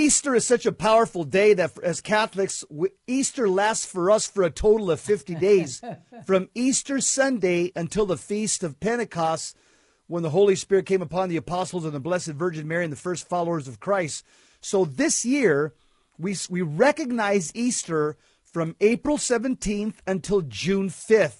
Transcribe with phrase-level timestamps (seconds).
[0.00, 2.64] Easter is such a powerful day that as Catholics,
[3.06, 5.82] Easter lasts for us for a total of 50 days
[6.24, 9.58] from Easter Sunday until the Feast of Pentecost
[10.06, 12.96] when the Holy Spirit came upon the apostles and the Blessed Virgin Mary and the
[12.96, 14.24] first followers of Christ.
[14.62, 15.74] So this year,
[16.18, 21.39] we, we recognize Easter from April 17th until June 5th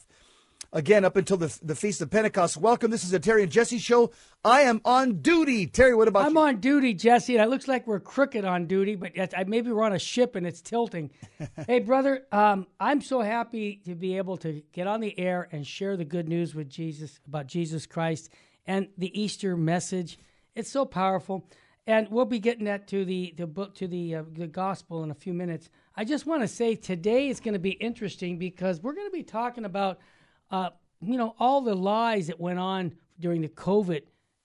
[0.73, 2.56] again up until the, the Feast of Pentecost.
[2.56, 2.91] Welcome.
[2.91, 4.12] This is a Terry and Jesse show.
[4.45, 5.66] I am on duty.
[5.66, 6.41] Terry, what about I'm you?
[6.41, 7.37] on duty, Jesse.
[7.37, 9.12] And it looks like we're crooked on duty, but
[9.48, 11.11] maybe we're on a ship and it's tilting.
[11.66, 15.67] hey, brother, um, I'm so happy to be able to get on the air and
[15.67, 18.30] share the good news with Jesus about Jesus Christ
[18.67, 20.19] and the Easter message.
[20.55, 21.47] It's so powerful.
[21.86, 25.11] And we'll be getting that to the, the book to the uh, the gospel in
[25.11, 25.70] a few minutes.
[25.97, 29.17] I just want to say today is going to be interesting because we're going to
[29.17, 29.98] be talking about
[30.51, 30.70] uh,
[31.01, 34.03] you know, all the lies that went on during the COVID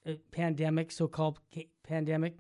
[0.08, 1.39] uh, pandemic, so called
[1.84, 2.36] pandemic.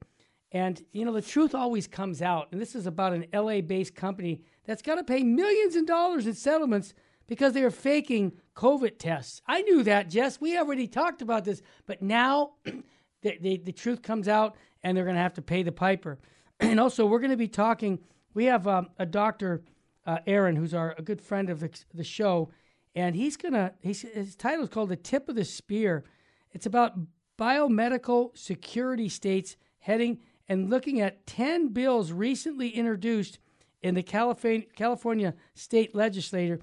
[0.51, 2.47] And, you know, the truth always comes out.
[2.51, 6.27] And this is about an LA based company that's got to pay millions of dollars
[6.27, 6.93] in settlements
[7.27, 9.41] because they are faking COVID tests.
[9.47, 10.39] I knew that, Jess.
[10.39, 11.61] We already talked about this.
[11.85, 12.53] But now
[13.21, 16.19] the, the, the truth comes out and they're going to have to pay the piper.
[16.61, 17.99] And also, we're going to be talking.
[18.33, 19.61] We have um, a doctor,
[20.05, 22.49] uh, Aaron, who's our a good friend of the, the show
[22.95, 23.73] and he's gonna.
[23.81, 26.05] He's, his title is called "The Tip of the Spear."
[26.51, 26.97] It's about
[27.37, 33.39] biomedical security states heading and looking at ten bills recently introduced
[33.81, 36.59] in the California, California state legislature,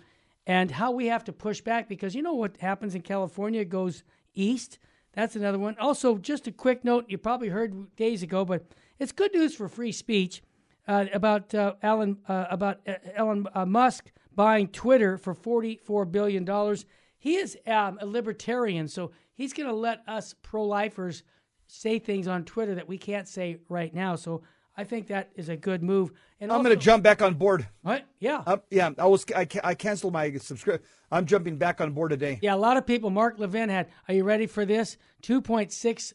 [0.47, 4.03] and how we have to push back because you know what happens in California goes
[4.34, 4.78] east.
[5.12, 5.76] That's another one.
[5.78, 8.64] Also, just a quick note: you probably heard days ago, but
[8.99, 10.43] it's good news for free speech
[10.88, 16.76] uh, about uh, Alan uh, about uh, Elon uh, Musk buying Twitter for $44 billion.
[17.19, 21.22] He is um, a libertarian, so he's going to let us pro lifers
[21.66, 24.16] say things on Twitter that we can't say right now.
[24.16, 24.43] So
[24.76, 26.12] I think that is a good move.
[26.41, 27.69] And I'm going to jump back on board.
[27.82, 28.04] What?
[28.19, 28.43] Yeah.
[28.47, 28.91] Um, yeah.
[28.98, 29.25] I was.
[29.34, 30.84] I, I canceled my subscription.
[31.10, 32.38] I'm jumping back on board today.
[32.43, 32.54] Yeah.
[32.54, 33.10] A lot of people.
[33.10, 33.88] Mark Levin had.
[34.09, 34.97] Are you ready for this?
[35.22, 36.12] 2.6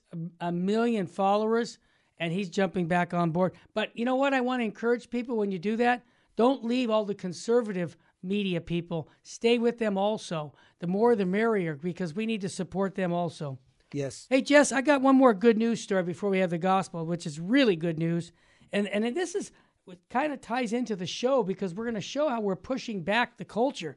[0.54, 1.78] million followers,
[2.18, 3.54] and he's jumping back on board.
[3.74, 4.34] But you know what?
[4.34, 6.04] I want to encourage people when you do that.
[6.36, 9.10] Don't leave all the conservative media people.
[9.24, 10.54] Stay with them also.
[10.80, 13.60] The more the merrier because we need to support them also.
[13.94, 14.28] Yes.
[14.30, 17.26] Hey Jess, I got one more good news story before we have the gospel, which
[17.26, 18.32] is really good news.
[18.74, 19.52] And and this is
[19.86, 23.04] what kind of ties into the show because we're going to show how we're pushing
[23.04, 23.96] back the culture.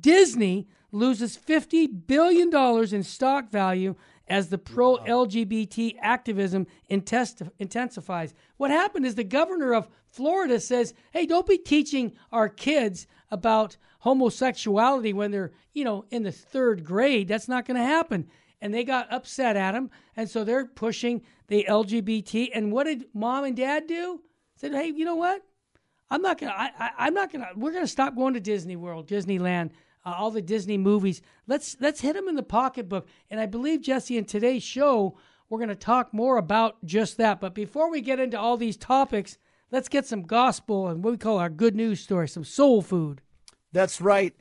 [0.00, 3.96] Disney loses 50 billion dollars in stock value
[4.28, 8.34] as the pro LGBT activism intensifies.
[8.56, 13.76] What happened is the governor of Florida says, "Hey, don't be teaching our kids about
[14.02, 17.28] homosexuality when they're, you know, in the third grade.
[17.28, 18.28] That's not going to happen.
[18.60, 19.90] And they got upset at him.
[20.16, 22.50] And so they're pushing the LGBT.
[22.52, 24.20] And what did mom and dad do?
[24.56, 25.42] Said, hey, you know what?
[26.10, 28.76] I'm not going to, I'm not going to, we're going to stop going to Disney
[28.76, 29.70] World, Disneyland,
[30.04, 31.22] uh, all the Disney movies.
[31.46, 33.06] Let's, let's hit them in the pocketbook.
[33.30, 35.16] And I believe, Jesse, in today's show,
[35.48, 37.40] we're going to talk more about just that.
[37.40, 39.38] But before we get into all these topics,
[39.70, 43.20] let's get some gospel and what we call our good news story, some soul food.
[43.72, 44.34] That's right.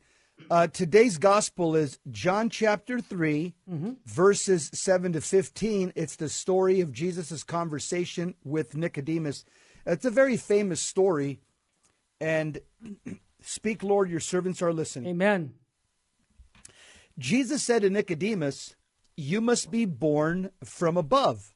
[0.49, 3.91] Uh, today's gospel is John chapter 3, mm-hmm.
[4.05, 5.93] verses 7 to 15.
[5.95, 9.45] It's the story of Jesus' conversation with Nicodemus.
[9.85, 11.39] It's a very famous story.
[12.19, 12.59] And
[13.41, 15.11] speak, Lord, your servants are listening.
[15.11, 15.53] Amen.
[17.17, 18.75] Jesus said to Nicodemus,
[19.17, 21.53] You must be born from above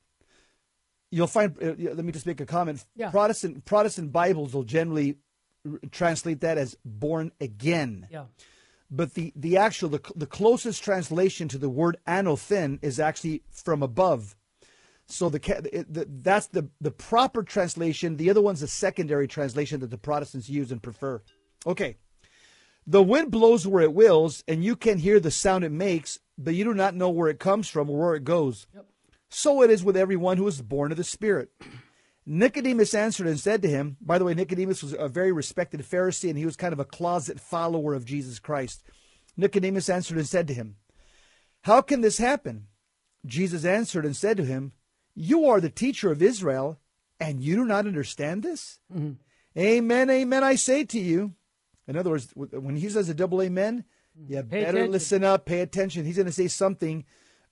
[1.15, 1.55] you'll find.
[1.61, 2.85] Uh, let me just make a comment.
[2.95, 3.09] Yeah.
[3.09, 5.17] Protestant Protestant Bibles will generally
[5.65, 8.25] r- translate that as "born again." Yeah.
[8.91, 13.81] But the the actual the, the closest translation to the word anothen is actually from
[13.81, 14.35] above.
[15.07, 15.39] So the,
[15.87, 18.17] the that's the the proper translation.
[18.17, 21.21] The other one's a secondary translation that the Protestants use and prefer.
[21.65, 21.97] Okay.
[22.87, 26.53] The wind blows where it wills, and you can hear the sound it makes, but
[26.53, 28.67] you do not know where it comes from or where it goes.
[28.73, 28.85] Yep.
[29.29, 31.49] So it is with everyone who is born of the Spirit.
[32.25, 36.29] Nicodemus answered and said to him, by the way, Nicodemus was a very respected Pharisee
[36.29, 38.83] and he was kind of a closet follower of Jesus Christ.
[39.37, 40.77] Nicodemus answered and said to him,
[41.63, 42.67] How can this happen?
[43.25, 44.71] Jesus answered and said to him,
[45.13, 46.79] You are the teacher of Israel,
[47.19, 48.79] and you do not understand this?
[48.93, 49.13] Mm-hmm.
[49.57, 51.33] Amen, amen, I say to you.
[51.87, 53.85] In other words, when he says a double amen,
[54.27, 54.91] you pay better attention.
[54.91, 56.05] listen up, pay attention.
[56.05, 57.05] He's going to say something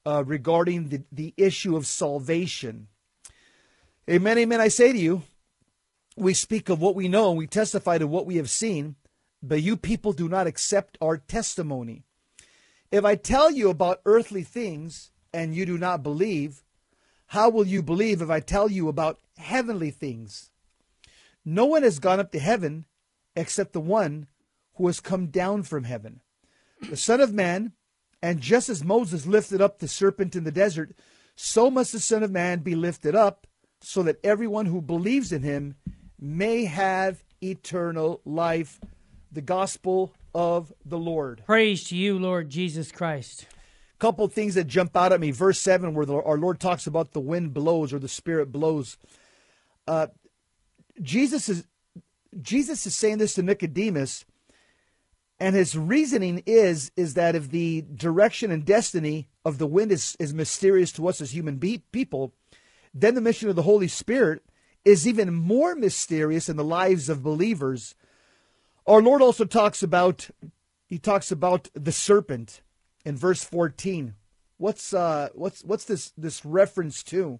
[0.05, 2.87] uh, regarding the, the issue of salvation.
[4.09, 4.59] Amen, amen.
[4.59, 5.23] I say to you,
[6.15, 8.95] we speak of what we know and we testify to what we have seen,
[9.41, 12.03] but you people do not accept our testimony.
[12.91, 16.63] If I tell you about earthly things and you do not believe,
[17.27, 20.51] how will you believe if I tell you about heavenly things?
[21.43, 22.85] No one has gone up to heaven
[23.35, 24.27] except the one
[24.75, 26.21] who has come down from heaven,
[26.89, 27.73] the Son of Man.
[28.21, 30.95] And just as Moses lifted up the serpent in the desert,
[31.35, 33.47] so must the Son of Man be lifted up,
[33.81, 35.75] so that everyone who believes in him
[36.19, 38.79] may have eternal life.
[39.29, 41.43] The gospel of the Lord.
[41.45, 43.47] Praise to you, Lord Jesus Christ.
[43.99, 45.31] Couple things that jump out at me.
[45.31, 48.97] Verse 7, where the, our Lord talks about the wind blows or the Spirit blows.
[49.87, 50.07] Uh,
[51.01, 51.65] Jesus is
[52.41, 54.25] Jesus is saying this to Nicodemus,
[55.39, 60.15] and his reasoning is is that if the direction and destiny of the wind is,
[60.19, 62.33] is mysterious to us as human be- people,
[62.93, 64.43] then the mission of the Holy Spirit
[64.85, 67.95] is even more mysterious in the lives of believers.
[68.85, 70.29] Our Lord also talks about
[70.87, 72.61] he talks about the serpent
[73.05, 74.15] in verse 14.
[74.57, 77.39] What's uh what's what's this this reference to?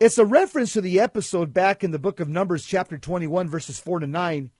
[0.00, 3.80] It's a reference to the episode back in the book of Numbers, chapter 21, verses
[3.80, 4.52] 4 to 9,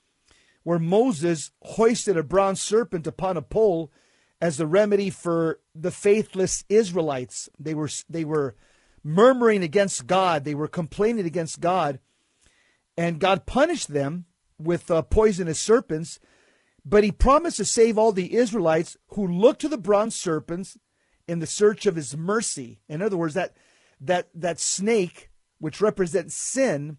[0.65, 3.93] where Moses hoisted a bronze serpent upon a pole
[4.41, 7.49] as a remedy for the faithless Israelites.
[7.57, 8.57] They were, they were
[9.05, 12.01] murmuring against God, they were complaining against God,
[12.97, 14.25] and God punished them
[14.59, 16.19] with uh, poisonous serpents.
[16.85, 20.77] But he promised to save all the Israelites who looked to the bronze serpents
[21.29, 22.81] in the search of his mercy.
[22.89, 23.55] In other words, that
[24.01, 25.28] that that snake,
[25.59, 26.99] which represents sin,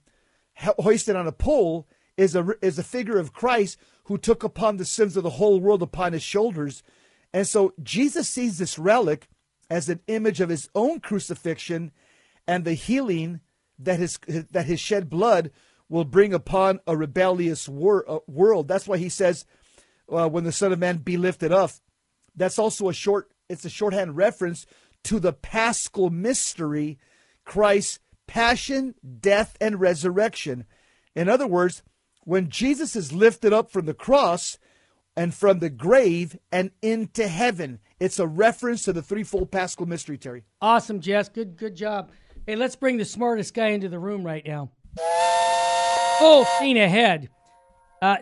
[0.55, 4.85] hoisted on a pole, is a is a figure of Christ who took upon the
[4.85, 6.83] sins of the whole world upon his shoulders.
[7.33, 9.29] And so Jesus sees this relic
[9.69, 11.91] as an image of his own crucifixion
[12.47, 13.39] and the healing
[13.77, 14.19] that his
[14.51, 15.51] that his shed blood
[15.87, 18.67] will bring upon a rebellious wor- uh, world.
[18.67, 19.45] That's why he says,
[20.11, 21.71] uh, "When the Son of Man be lifted up."
[22.35, 23.31] That's also a short.
[23.47, 24.65] It's a shorthand reference
[25.05, 26.99] to the paschal mystery,
[27.45, 30.65] Christ's passion, death, and resurrection.
[31.15, 31.81] In other words,
[32.25, 34.59] when Jesus is lifted up from the cross
[35.17, 40.19] and from the grave and into heaven, it's a reference to the threefold paschal mystery,
[40.19, 40.43] Terry.
[40.61, 41.27] Awesome, Jess.
[41.27, 42.11] Good, good job.
[42.45, 44.69] Hey, let's bring the smartest guy into the room right now.
[46.19, 47.29] Full scene ahead.
[47.99, 48.17] Uh,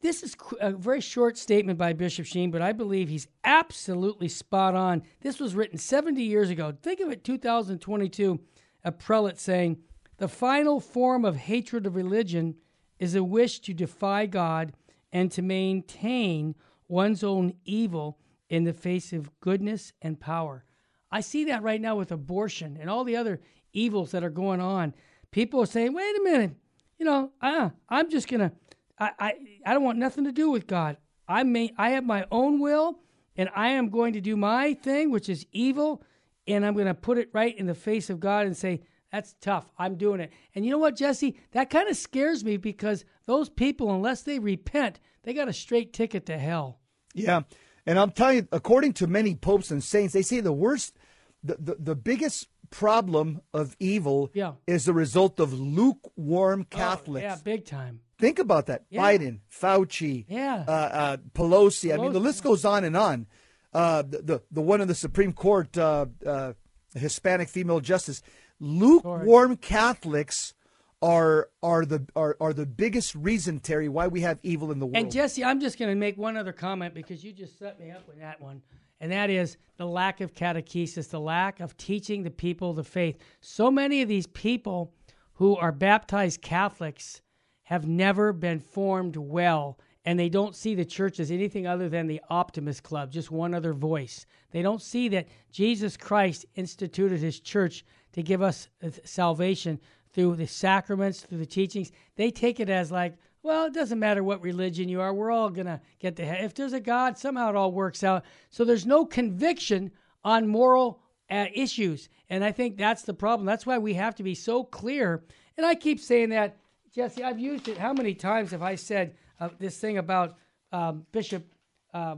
[0.00, 4.74] this is a very short statement by Bishop Sheen, but I believe he's absolutely spot
[4.74, 5.02] on.
[5.20, 6.74] This was written 70 years ago.
[6.82, 8.40] Think of it, 2022,
[8.84, 9.78] a prelate saying,
[10.18, 12.56] The final form of hatred of religion
[12.98, 14.72] is a wish to defy God
[15.12, 16.54] and to maintain
[16.88, 18.18] one's own evil
[18.48, 20.64] in the face of goodness and power.
[21.10, 23.40] I see that right now with abortion and all the other
[23.72, 24.94] evils that are going on.
[25.30, 26.52] People are saying, wait a minute,
[26.98, 28.52] you know, uh, I'm just going to
[28.98, 29.34] I,
[29.66, 30.96] I, don't want nothing to do with God.
[31.26, 33.00] I may I have my own will
[33.36, 36.02] and I am going to do my thing, which is evil,
[36.46, 39.34] and I'm going to put it right in the face of God and say, that's
[39.40, 39.70] tough.
[39.78, 40.32] I'm doing it.
[40.54, 41.36] And you know what, Jesse?
[41.52, 45.92] That kind of scares me because those people, unless they repent, they got a straight
[45.92, 46.80] ticket to hell.
[47.14, 47.42] Yeah.
[47.84, 50.96] And I'm telling you, according to many popes and saints, they say the worst,
[51.44, 54.52] the, the, the biggest problem of evil yeah.
[54.66, 57.24] is the result of lukewarm Catholics.
[57.24, 58.00] Oh, yeah, big time.
[58.18, 58.84] Think about that.
[58.88, 59.02] Yeah.
[59.02, 60.64] Biden, Fauci, yeah.
[60.66, 61.90] uh, uh, Pelosi.
[61.90, 61.94] Pelosi.
[61.94, 63.26] I mean, the list goes on and on.
[63.72, 66.52] Uh, the, the, one in the Supreme Court, uh, uh,
[66.94, 68.22] Hispanic female justice.
[68.60, 70.54] Lukewarm Catholics
[71.00, 74.86] are are the are, are the biggest reason, Terry, why we have evil in the
[74.86, 74.96] world.
[74.96, 77.90] And Jesse, I'm just going to make one other comment because you just set me
[77.90, 78.62] up with that one,
[79.00, 83.18] and that is the lack of catechesis, the lack of teaching the people the faith.
[83.40, 84.94] So many of these people
[85.34, 87.20] who are baptized Catholics
[87.64, 92.06] have never been formed well and they don't see the church as anything other than
[92.06, 94.26] the optimist club, just one other voice.
[94.50, 99.80] They don't see that Jesus Christ instituted his church to give us uh, salvation
[100.12, 101.92] through the sacraments, through the teachings.
[102.16, 105.50] They take it as like, well, it doesn't matter what religion you are, we're all
[105.50, 106.44] going to get to heaven.
[106.44, 108.24] If there's a God, somehow it all works out.
[108.50, 109.90] So there's no conviction
[110.24, 112.08] on moral uh, issues.
[112.28, 113.46] And I think that's the problem.
[113.46, 115.24] That's why we have to be so clear.
[115.56, 116.56] And I keep saying that
[116.94, 117.78] Jesse, I've used it.
[117.78, 120.36] How many times have I said uh, this thing about
[120.70, 121.44] um, Bishop,
[121.92, 122.16] uh, uh,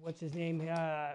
[0.00, 0.60] what's his name?
[0.60, 1.12] Uh,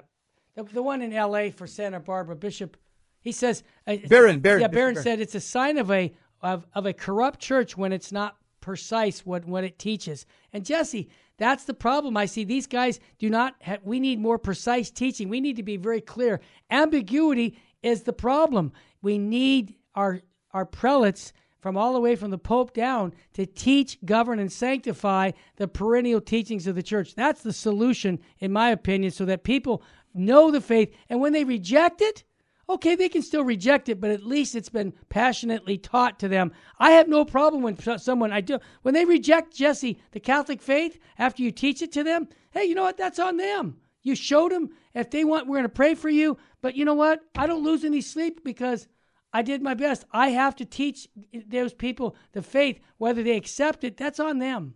[0.56, 1.52] the, the one in L.A.
[1.52, 2.78] for Santa Barbara, Bishop.
[3.20, 5.04] He says, uh, Barron, Barron, yeah, Barron Barron.
[5.04, 9.26] said it's a sign of a of, of a corrupt church when it's not precise
[9.26, 10.26] what what it teaches.
[10.54, 12.16] And Jesse, that's the problem.
[12.18, 13.56] I see these guys do not.
[13.64, 15.30] Ha- we need more precise teaching.
[15.30, 16.40] We need to be very clear.
[16.70, 18.72] Ambiguity is the problem.
[19.02, 23.98] We need our our prelates from all the way from the Pope down to teach,
[24.04, 27.16] govern, and sanctify the perennial teachings of the church.
[27.16, 30.94] That's the solution, in my opinion, so that people know the faith.
[31.10, 32.24] And when they reject it,
[32.68, 36.52] okay, they can still reject it, but at least it's been passionately taught to them.
[36.80, 40.98] I have no problem when someone I do when they reject Jesse the Catholic faith
[41.18, 42.28] after you teach it to them.
[42.52, 42.98] Hey, you know what?
[42.98, 43.78] That's on them.
[44.04, 46.38] You showed them if they want, we're going to pray for you.
[46.62, 47.22] But you know what?
[47.36, 48.88] I don't lose any sleep because
[49.34, 50.06] I did my best.
[50.12, 51.08] I have to teach
[51.48, 53.98] those people the faith, whether they accept it.
[53.98, 54.76] That's on them.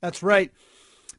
[0.00, 0.52] That's right.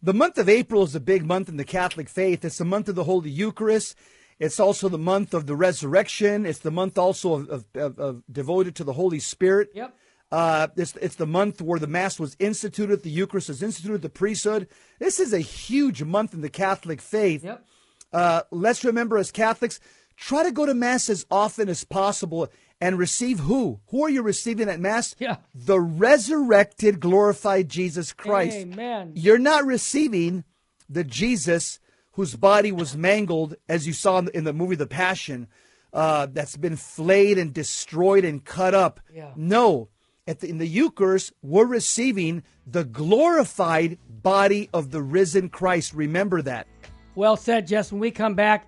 [0.04, 2.46] The month of April is a big month in the Catholic faith.
[2.46, 3.96] It's the month of the Holy Eucharist.
[4.38, 6.46] It's also the month of the resurrection.
[6.46, 9.70] It's the month also of, of, of devoted to the Holy Spirit.
[9.74, 9.96] Yep.
[10.32, 14.10] Uh, it's, it's the month where the Mass was instituted, the Eucharist was instituted, the
[14.10, 14.68] priesthood.
[15.00, 17.44] This is a huge month in the Catholic faith.
[17.44, 17.65] Yep.
[18.12, 19.80] Uh, let's remember as Catholics,
[20.18, 22.50] try to go to Mass as often as possible
[22.82, 23.79] and receive who?
[23.88, 25.15] Who are you receiving at Mass?
[25.20, 25.38] Yeah.
[25.53, 28.58] The resurrected, glorified Jesus Christ.
[28.58, 29.13] Amen.
[29.15, 30.44] You're not receiving
[30.89, 31.79] the Jesus
[32.13, 35.48] whose body was mangled, as you saw in the, in the movie The Passion,
[35.94, 39.00] uh, that's been flayed and destroyed and cut up.
[39.13, 39.32] Yeah.
[39.36, 39.89] No.
[40.25, 45.94] The, in the Eucharist, we're receiving the glorified body of the risen Christ.
[45.94, 46.67] Remember that.
[47.15, 47.91] Well said, Jess.
[47.91, 48.67] When we come back,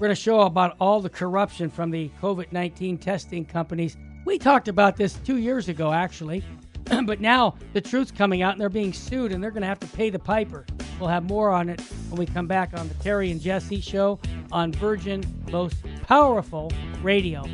[0.00, 3.98] we're going to show about all the corruption from the COVID 19 testing companies.
[4.24, 6.42] We talked about this two years ago, actually,
[7.04, 9.78] but now the truth's coming out and they're being sued and they're going to have
[9.80, 10.64] to pay the piper.
[10.98, 14.18] We'll have more on it when we come back on the Terry and Jesse show
[14.50, 17.44] on Virgin Most Powerful Radio.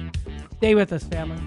[0.59, 1.43] Stay with us, family.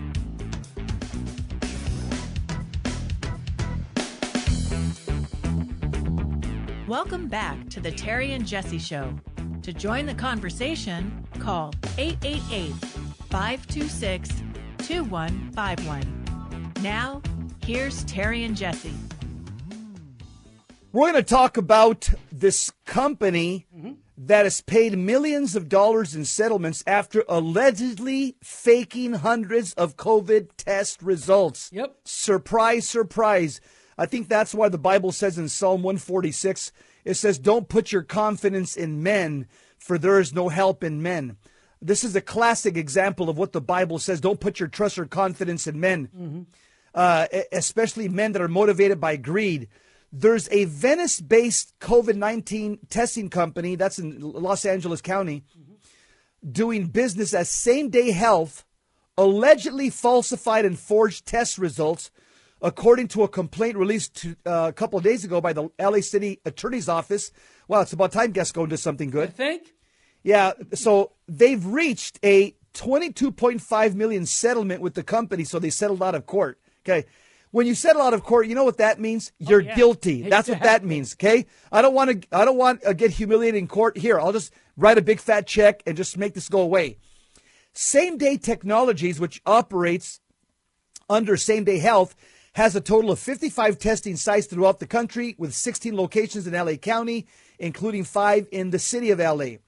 [6.89, 9.13] Welcome back to the Terry and Jesse Show.
[9.63, 12.71] To join the conversation, call 888
[13.29, 14.29] 526
[14.79, 16.73] 2151.
[16.81, 17.21] Now,
[17.65, 18.93] here's Terry and Jesse.
[20.91, 23.91] We're going to talk about this company Mm-hmm.
[24.17, 31.01] that has paid millions of dollars in settlements after allegedly faking hundreds of COVID test
[31.03, 31.69] results.
[31.71, 31.95] Yep.
[32.05, 33.61] Surprise, surprise.
[33.97, 36.71] I think that's why the Bible says in Psalm 146,
[37.05, 41.37] it says, Don't put your confidence in men, for there is no help in men.
[41.81, 44.19] This is a classic example of what the Bible says.
[44.19, 46.47] Don't put your trust or confidence in men,
[46.93, 49.69] uh, e- especially men that are motivated by greed.
[50.11, 55.43] There's a Venice based COVID 19 testing company, that's in Los Angeles County,
[56.49, 58.65] doing business as same day health,
[59.17, 62.11] allegedly falsified and forged test results,
[62.61, 66.01] according to a complaint released to, uh, a couple of days ago by the LA
[66.01, 67.31] City Attorney's Office.
[67.67, 69.35] Wow, it's about time Guests go into something I good.
[69.35, 69.73] think.
[70.23, 76.15] Yeah, so they've reached a 22.5 million settlement with the company, so they settled out
[76.15, 76.59] of court.
[76.85, 77.05] Okay.
[77.51, 79.31] When you settle out of court, you know what that means?
[79.39, 79.75] You're Oh, yeah.
[79.75, 80.21] guilty.
[80.29, 81.13] That's what that means.
[81.13, 81.45] Okay.
[81.71, 82.27] I don't want to.
[82.37, 83.97] I don't want to get humiliated in court.
[83.97, 86.97] Here, I'll just write a big fat check and just make this go away.
[87.73, 90.19] Same Day Technologies, which operates
[91.09, 92.15] under Same Day Health,
[92.59, 96.73] has a total of 55 testing sites throughout the country with 16 locations in LA
[96.73, 97.25] County,
[97.57, 99.59] including five in the city of LA.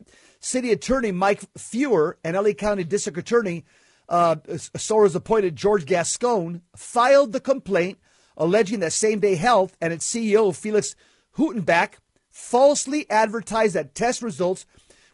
[0.41, 3.63] City Attorney Mike Feuer and LA County District Attorney,
[4.09, 7.97] uh, so was appointed George Gascon, filed the complaint
[8.35, 10.93] alleging that Same Day Health and its CEO Felix
[11.37, 11.93] Hutenbach
[12.29, 14.65] falsely advertised that test results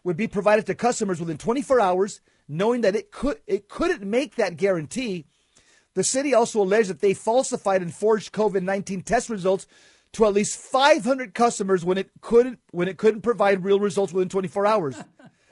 [0.03, 4.33] would be provided to customers within 24 hours, knowing that it could it couldn't make
[4.37, 5.27] that guarantee.
[5.97, 9.65] The city also alleged that they falsified and forged COVID-19 test results
[10.13, 14.29] to at least 500 customers when it couldn't when it couldn't provide real results within
[14.29, 14.95] 24 hours.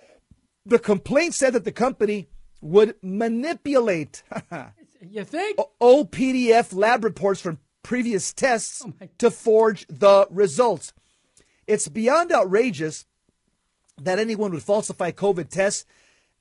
[0.68, 2.28] the complaint said that the company
[2.62, 4.22] would manipulate
[5.02, 5.58] You think?
[5.80, 10.94] old PDF lab reports from previous tests oh to forge the results.
[11.66, 13.08] It's beyond outrageous
[14.00, 15.86] that anyone would falsify COVID tests.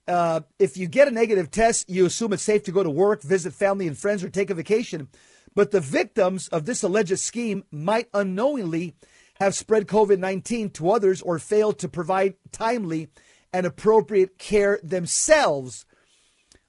[0.06, 3.22] Uh, if you get a negative test, you assume it's safe to go to work,
[3.22, 5.08] visit family and friends, or take a vacation.
[5.54, 8.94] But the victims of this alleged scheme might unknowingly
[9.40, 13.08] have spread COVID 19 to others or failed to provide timely
[13.52, 15.86] and appropriate care themselves.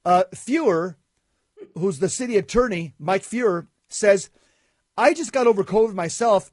[0.05, 0.95] Uh, Feuer,
[1.75, 4.29] who's the city attorney, Mike Feuer, says,
[4.97, 6.51] I just got over COVID myself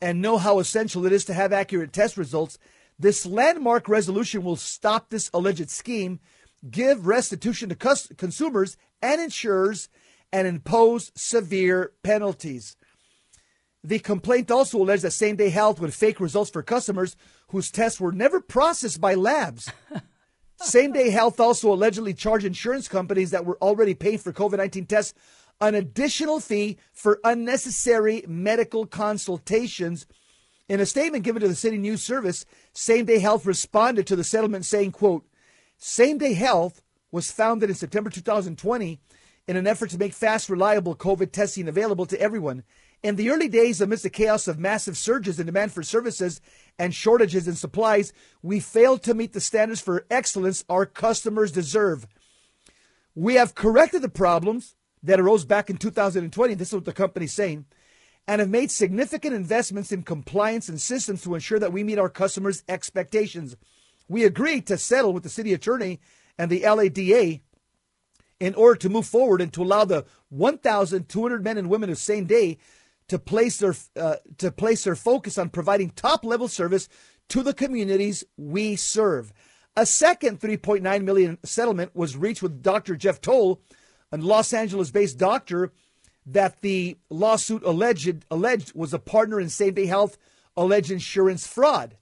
[0.00, 2.58] and know how essential it is to have accurate test results.
[3.00, 6.20] This landmark resolution will stop this alleged scheme,
[6.70, 9.88] give restitution to cus- consumers and insurers,
[10.30, 12.76] and impose severe penalties.
[13.82, 17.16] The complaint also alleged that Same Day Health would fake results for customers
[17.48, 19.72] whose tests were never processed by labs.
[20.56, 24.84] Same Day Health also allegedly charged insurance companies that were already paying for COVID 19
[24.84, 25.14] tests
[25.62, 30.06] an additional fee for unnecessary medical consultations.
[30.70, 32.46] In a statement given to the City News Service,
[32.80, 35.26] Same Day Health responded to the settlement saying, quote,
[35.76, 36.80] Same Day Health
[37.12, 38.98] was founded in September 2020
[39.46, 42.62] in an effort to make fast, reliable COVID testing available to everyone.
[43.02, 46.40] In the early days, amidst the chaos of massive surges in demand for services
[46.78, 52.06] and shortages in supplies, we failed to meet the standards for excellence our customers deserve.
[53.14, 56.54] We have corrected the problems that arose back in 2020.
[56.54, 57.66] This is what the company's saying
[58.30, 62.08] and have made significant investments in compliance and systems to ensure that we meet our
[62.08, 63.56] customers' expectations.
[64.08, 65.98] We agreed to settle with the city attorney
[66.38, 67.40] and the LADA
[68.38, 72.26] in order to move forward and to allow the 1,200 men and women of same
[72.26, 72.58] day
[73.08, 76.88] to place their uh, to place their focus on providing top level service
[77.30, 79.32] to the communities we serve.
[79.74, 82.94] A second 3.9 million settlement was reached with Dr.
[82.94, 83.60] Jeff Toll,
[84.12, 85.72] a Los Angeles-based doctor
[86.32, 90.16] that the lawsuit alleged alleged was a partner in Same Day Health
[90.56, 91.96] alleged insurance fraud.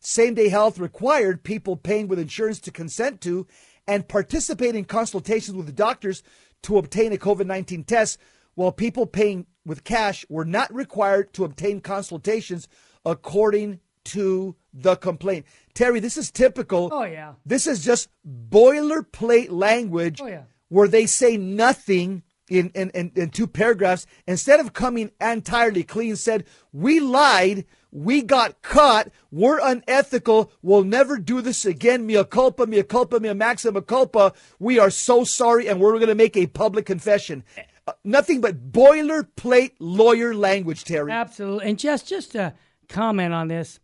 [0.00, 3.46] Same Day Health required people paying with insurance to consent to
[3.86, 6.22] and participate in consultations with the doctors
[6.62, 8.18] to obtain a COVID 19 test,
[8.54, 12.68] while people paying with cash were not required to obtain consultations
[13.04, 15.46] according to the complaint.
[15.74, 16.90] Terry, this is typical.
[16.92, 17.34] Oh, yeah.
[17.44, 20.42] This is just boilerplate language oh, yeah.
[20.68, 22.22] where they say nothing
[22.58, 28.22] in, in, in, in two paragraphs, instead of coming entirely clean, said, We lied, we
[28.22, 32.06] got caught, we're unethical, we'll never do this again.
[32.06, 34.32] Mea culpa, mea culpa, mea maxima culpa.
[34.58, 37.44] We are so sorry, and we're going to make a public confession.
[37.86, 41.10] Uh, nothing but boilerplate lawyer language, Terry.
[41.10, 41.68] Absolutely.
[41.68, 42.54] And just just a
[42.88, 43.80] comment on this.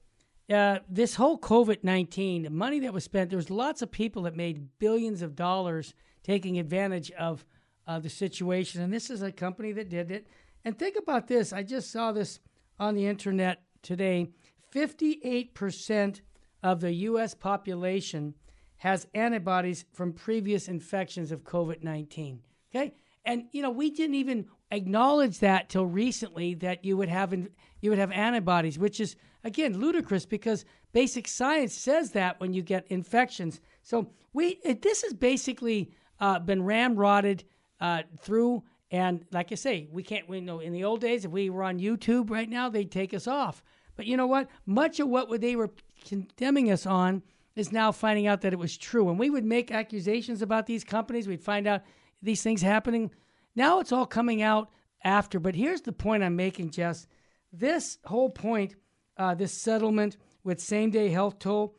[0.51, 4.23] Uh, this whole COVID 19, the money that was spent, there was lots of people
[4.23, 7.45] that made billions of dollars taking advantage of
[7.89, 8.83] uh, the situation.
[8.83, 10.29] And this is a company that did it.
[10.65, 12.39] And think about this I just saw this
[12.79, 14.29] on the internet today
[14.73, 16.21] 58%
[16.63, 17.35] of the U.S.
[17.35, 18.35] population
[18.77, 22.41] has antibodies from previous infections of COVID 19.
[22.71, 22.95] Okay?
[23.25, 27.33] And, you know, we didn't even acknowledge that till recently that you would have
[27.81, 32.63] you would have antibodies, which is again ludicrous because basic science says that when you
[32.63, 33.61] get infections.
[33.83, 37.45] So we it, this has basically uh, been ramrodded
[37.81, 38.63] uh, through.
[38.91, 40.29] And like I say, we can't.
[40.29, 43.13] We know in the old days, if we were on YouTube right now, they'd take
[43.13, 43.63] us off.
[43.97, 44.49] But you know what?
[44.65, 45.71] Much of what they were
[46.07, 47.23] condemning us on
[47.57, 49.11] is now finding out that it was true.
[49.11, 51.27] And we would make accusations about these companies.
[51.27, 51.83] We'd find out
[52.23, 53.11] these things happening.
[53.57, 54.71] Now it's all coming out
[55.03, 55.41] after.
[55.41, 57.07] But here's the point I'm making, Jess.
[57.53, 58.77] This whole point,
[59.17, 61.77] uh, this settlement with same day health toll,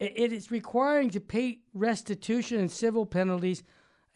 [0.00, 3.62] it, it is requiring to pay restitution and civil penalties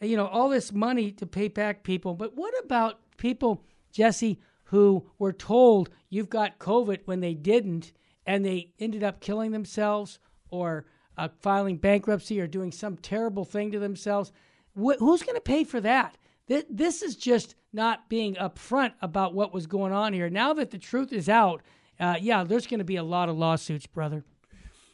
[0.03, 2.13] you know, all this money to pay back people.
[2.13, 7.91] But what about people, Jesse, who were told you've got COVID when they didn't,
[8.25, 10.85] and they ended up killing themselves or
[11.17, 14.31] uh, filing bankruptcy or doing some terrible thing to themselves?
[14.75, 16.17] Wh- who's going to pay for that?
[16.47, 20.29] Th- this is just not being upfront about what was going on here.
[20.29, 21.61] Now that the truth is out,
[21.99, 24.23] uh, yeah, there's going to be a lot of lawsuits, brother.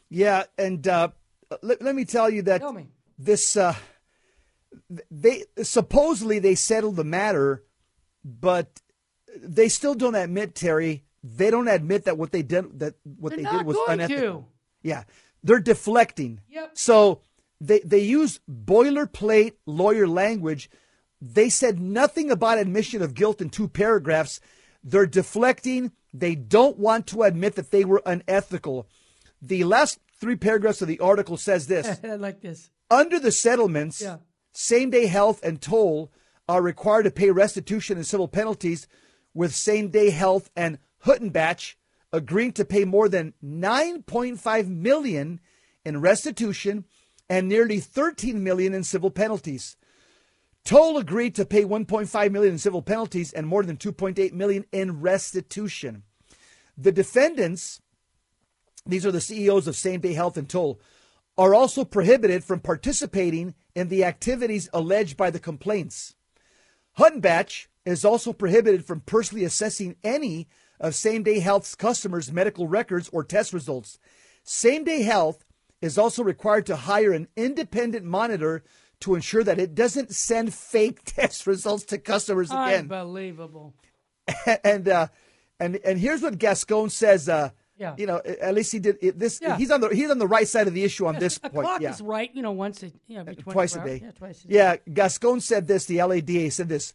[0.08, 1.08] Yeah, and uh,
[1.62, 2.72] let, let me tell you that tell
[3.18, 3.74] this uh,
[5.10, 7.64] they supposedly they settled the matter,
[8.24, 8.80] but
[9.36, 11.04] they still don't admit Terry.
[11.22, 14.22] They don't admit that what they did that what They're they did was unethical.
[14.22, 14.44] To.
[14.82, 15.04] Yeah,
[15.42, 16.40] they're deflecting.
[16.48, 16.70] Yep.
[16.74, 17.20] So
[17.60, 20.70] they they use boilerplate lawyer language.
[21.20, 24.40] They said nothing about admission of guilt in two paragraphs.
[24.82, 25.92] They're deflecting.
[26.14, 28.88] They don't want to admit that they were unethical.
[29.42, 32.00] The last three paragraphs of the article says this.
[32.02, 32.70] I like this.
[32.90, 34.16] Under the settlements, yeah.
[34.52, 36.10] Same day health and toll
[36.48, 38.88] are required to pay restitution and civil penalties,
[39.32, 41.76] with same day health and Huttenbach
[42.12, 45.40] agreeing to pay more than 9.5 million
[45.84, 46.84] in restitution
[47.28, 49.76] and nearly 13 million in civil penalties.
[50.64, 55.00] Toll agreed to pay 1.5 million in civil penalties and more than 2.8 million in
[55.00, 56.02] restitution.
[56.76, 57.80] The defendants,
[58.84, 60.80] these are the CEOs of Same Day Health and Toll,
[61.40, 66.14] are also prohibited from participating in the activities alleged by the complaints.
[66.98, 70.48] Huttenbach is also prohibited from personally assessing any
[70.78, 73.98] of Same Day Health's customers' medical records or test results.
[74.44, 75.46] Same Day Health
[75.80, 78.62] is also required to hire an independent monitor
[79.00, 82.80] to ensure that it doesn't send fake test results to customers again.
[82.80, 83.72] Unbelievable.
[84.62, 85.08] and uh,
[85.58, 87.30] and and here's what Gascon says.
[87.30, 87.48] Uh,
[87.80, 87.94] yeah.
[87.96, 89.40] You know, at least he did it, this.
[89.42, 89.56] Yeah.
[89.56, 91.48] He's on the he's on the right side of the issue on Yes, this a
[91.48, 91.66] point.
[91.66, 91.90] clock yeah.
[91.90, 94.00] is right, you know, once a you know, every uh, twice a 24 hours.
[94.00, 94.04] day.
[94.06, 94.54] Yeah, twice a day.
[94.54, 95.86] Yeah, Gascon said this.
[95.86, 96.92] The LADA said this.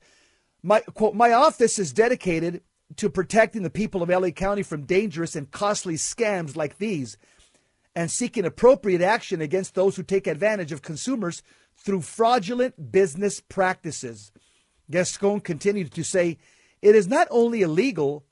[0.62, 2.62] My quote: My office is dedicated
[2.98, 7.18] to protecting the people of LA County from dangerous and costly scams like these,
[7.96, 11.42] and seeking appropriate action against those who take advantage of consumers
[11.76, 14.32] through fraudulent business practices.
[14.92, 16.38] Gascon continued to say,
[16.84, 18.24] It is not only illegal,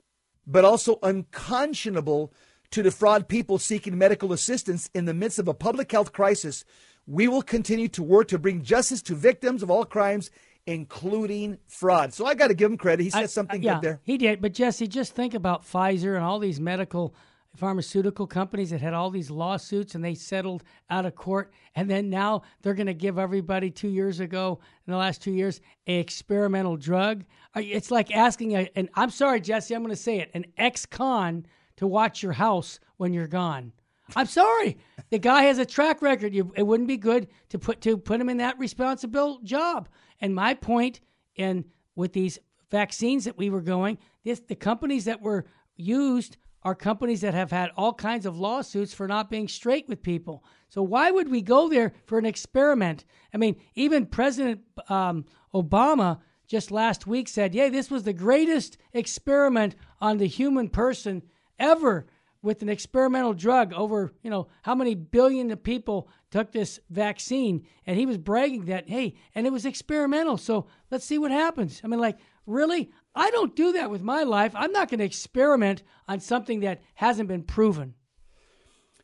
[0.46, 2.32] but also unconscionable
[2.70, 6.64] to defraud people seeking medical assistance in the midst of a public health crisis.
[7.06, 10.30] We will continue to work to bring justice to victims of all crimes,
[10.66, 12.14] including fraud.
[12.14, 13.04] So I got to give him credit.
[13.04, 14.00] He said I- something yeah, good there.
[14.02, 14.40] He did.
[14.40, 17.14] But Jesse, just think about Pfizer and all these medical
[17.56, 21.52] pharmaceutical companies that had all these lawsuits and they settled out of court.
[21.76, 25.30] And then now they're going to give everybody two years ago, in the last two
[25.30, 27.24] years, a experimental drug.
[27.54, 30.84] It's like asking a, and I'm sorry, Jesse, I'm going to say it, an ex
[30.86, 33.72] con to watch your house when you're gone.
[34.14, 34.78] I'm sorry.
[35.10, 36.34] The guy has a track record.
[36.34, 39.88] You, it wouldn't be good to put to put him in that responsible job.
[40.20, 41.00] And my point
[41.36, 41.64] in
[41.96, 42.38] with these
[42.70, 47.50] vaccines that we were going, this the companies that were used are companies that have
[47.50, 50.42] had all kinds of lawsuits for not being straight with people.
[50.70, 53.04] So why would we go there for an experiment?
[53.34, 58.76] I mean, even President um, Obama just last week said, "Yeah, this was the greatest
[58.92, 61.22] experiment on the human person
[61.58, 62.06] ever."
[62.42, 67.66] with an experimental drug over you know how many billion of people took this vaccine.
[67.86, 70.36] And he was bragging that hey and it was experimental.
[70.36, 71.80] So let's see what happens.
[71.82, 72.90] I mean like really?
[73.14, 74.52] I don't do that with my life.
[74.54, 77.94] I'm not going to experiment on something that hasn't been proven.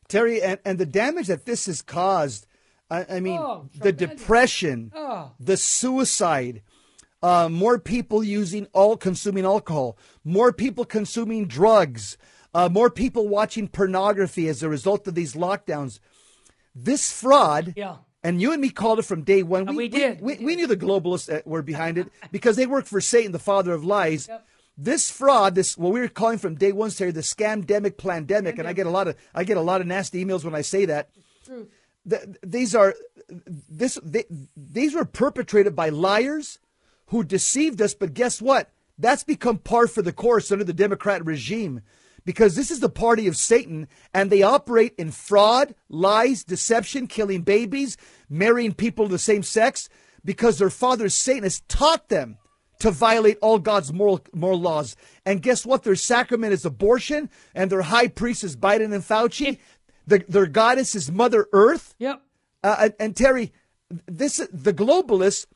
[0.08, 2.46] Terry, and, and the damage that this has caused,
[2.90, 5.30] I, I mean, Oh, the depression, Oh.
[5.38, 6.62] the suicide,
[7.22, 12.18] uh, more people using all consuming alcohol, more people consuming drugs,
[12.54, 16.00] uh, more people watching pornography as a result of these lockdowns.
[16.74, 17.96] This fraud, Yeah.
[18.22, 19.74] and you and me called it from day one.
[19.74, 20.20] we did.
[20.20, 23.38] We, We we knew the globalists were behind it because they work for Satan, the
[23.38, 24.28] father of lies.
[24.28, 24.46] Yep.
[24.78, 28.66] This fraud, this what we were calling from day one, Terry, the scamdemic, plandemic, and
[28.66, 30.86] I get a lot of I get a lot of nasty emails when I say
[30.86, 31.10] that.
[31.44, 31.68] Truth.
[32.08, 32.94] Th- these are
[33.28, 34.24] this they,
[34.56, 36.58] these were perpetrated by liars
[37.06, 37.92] who deceived us.
[37.94, 38.70] But guess what?
[38.96, 41.82] That's become par for the course under the Democrat regime
[42.24, 47.42] because this is the party of Satan and they operate in fraud, lies, deception, killing
[47.42, 47.96] babies,
[48.28, 49.88] marrying people of the same sex
[50.24, 52.36] because their father Satan has taught them
[52.80, 54.96] to violate all God's moral moral laws.
[55.24, 55.84] And guess what?
[55.84, 59.58] Their sacrament is abortion, and their high priest is Biden and Fauci.
[60.06, 61.94] The, their goddess is Mother Earth.
[61.98, 62.22] yep
[62.64, 63.52] Uh, and, and Terry,
[64.06, 65.46] this the globalists.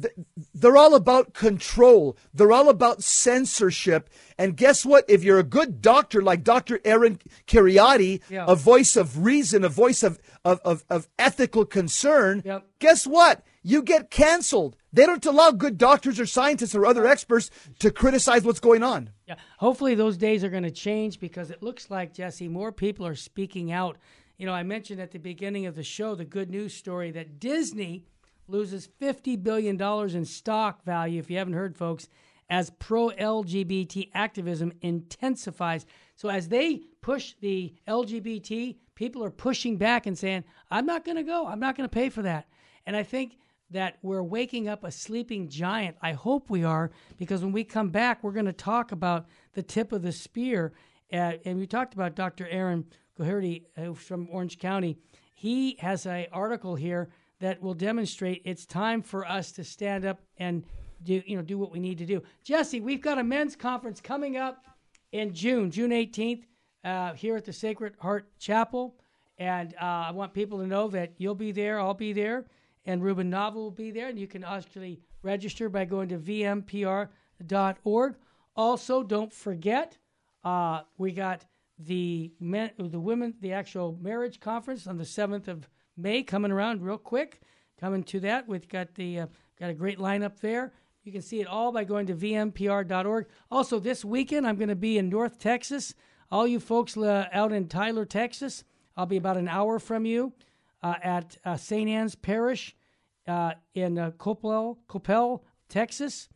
[0.00, 0.14] Th-
[0.54, 2.16] They're all about control.
[2.34, 4.08] They're all about censorship.
[4.38, 5.04] And guess what?
[5.08, 6.80] If you're a good doctor like Dr.
[6.84, 8.44] Aaron Kheriaty, Yeah.
[8.48, 12.66] a voice of reason, a voice of, of, of, of ethical concern, Yep.
[12.78, 13.44] guess what?
[13.62, 14.76] You get canceled.
[14.92, 19.10] They don't allow good doctors or scientists or other experts to criticize what's going on.
[19.26, 23.06] Yeah, hopefully those days are going to change because it looks like Jesse, more people
[23.06, 23.98] are speaking out.
[24.38, 27.38] You know, I mentioned at the beginning of the show the good news story that
[27.40, 28.04] Disney
[28.48, 31.18] loses fifty billion dollars in stock value.
[31.18, 32.08] If you haven't heard, folks,
[32.50, 35.86] as pro LGBT activism intensifies.
[36.16, 41.16] So as they push the LGBT, people are pushing back and saying, "I'm not going
[41.16, 41.46] to go.
[41.46, 42.48] I'm not going to pay for that."
[42.86, 43.36] And I think
[43.70, 45.96] that we're waking up a sleeping giant.
[46.00, 49.62] I hope we are, because when we come back, we're going to talk about the
[49.62, 50.72] tip of the spear.
[51.12, 52.48] Uh, and we talked about Dr.
[52.48, 52.86] Aaron
[53.18, 54.96] Kheriaty uh, from Orange County.
[55.34, 60.20] He has an article here that will demonstrate it's time for us to stand up
[60.38, 60.64] and
[61.04, 62.22] do you know do what we need to do.
[62.44, 64.64] Jesse, we've got a men's conference coming up
[65.12, 66.42] in June, June 18th,
[66.84, 68.96] uh, here at the Sacred Heart Chapel.
[69.38, 72.46] And uh, I want people to know that you'll be there, I'll be there,
[72.86, 74.08] and Ruben Nava will be there.
[74.08, 78.16] And you can actually register by going to vmpr.org.
[78.56, 79.96] Also, don't forget,
[80.42, 81.44] uh, we got
[81.78, 86.82] the men, the women, the actual marriage conference on the 7th of May coming around
[86.82, 87.40] real quick.
[87.80, 89.26] Coming to that, we've got the uh,
[89.58, 90.72] got a great lineup there.
[91.04, 93.26] You can see it all by going to vmpr.org.
[93.50, 95.94] Also, this weekend I'm going to be in North Texas.
[96.30, 98.64] All you folks uh, out in Tyler, Texas,
[98.96, 100.32] I'll be about an hour from you
[100.82, 101.88] uh, at uh, St.
[101.88, 102.76] Anne's Parish
[103.26, 106.28] uh, in uh, Coppell, Coppell, Texas,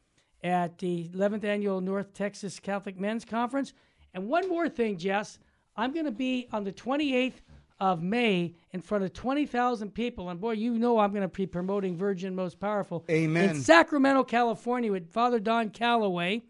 [0.43, 3.73] at the 11th annual North Texas Catholic Men's Conference.
[4.15, 5.39] And one more thing, Jess,
[5.77, 7.41] I'm going to be on the 28th
[7.83, 10.31] of May in front of 20,000 people.
[10.31, 13.05] And boy, you know I'm going to be promoting Virgin Most Powerful.
[13.11, 13.51] Amen.
[13.51, 16.43] In Sacramento, California, with Father Don Calloway.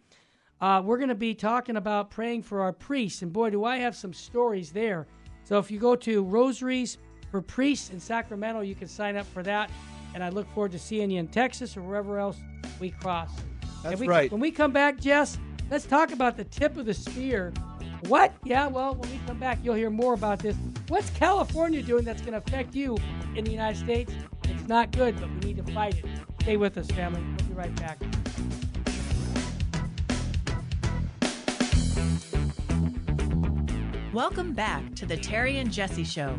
[0.61, 3.23] Uh, we're going to be talking about praying for our priests.
[3.23, 5.07] And boy, do I have some stories there.
[5.45, 6.99] So if you go to Rosaries
[7.31, 9.71] for Priests in Sacramento, you can sign up for that.
[10.15, 12.37] And I look forward to seeing you in Texas or wherever else
[12.79, 13.31] we cross.
[13.83, 14.31] That's we- right.
[14.31, 15.39] When we come back, Jess,
[15.71, 17.55] let's talk about the tip of the spear.
[18.09, 18.35] What?
[18.43, 20.57] Yeah, well, when we come back, you'll hear more about this.
[20.89, 22.99] What's California doing that's going to affect you
[23.37, 24.13] in the United States?
[24.45, 26.05] It's not good, but we need to fight it.
[26.41, 27.23] Stay with us, family.
[27.23, 27.99] We'll be right back.
[34.13, 36.39] Welcome back to the Terry and Jesse Show.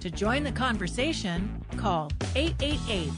[0.00, 3.10] To join the conversation, call 888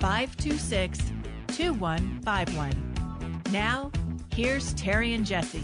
[0.00, 0.98] 526
[1.46, 3.42] 2151.
[3.52, 3.92] Now,
[4.34, 5.62] here's Terry and Jesse.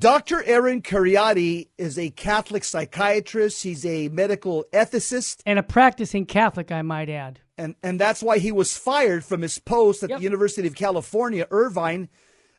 [0.00, 0.42] Dr.
[0.44, 3.62] Aaron Kheriaty is a Catholic psychiatrist.
[3.62, 5.42] He's a medical ethicist.
[5.44, 7.40] And a practicing Catholic, I might add.
[7.58, 10.18] And, and that's why he was fired from his post at Yep.
[10.20, 12.08] the University of California, Irvine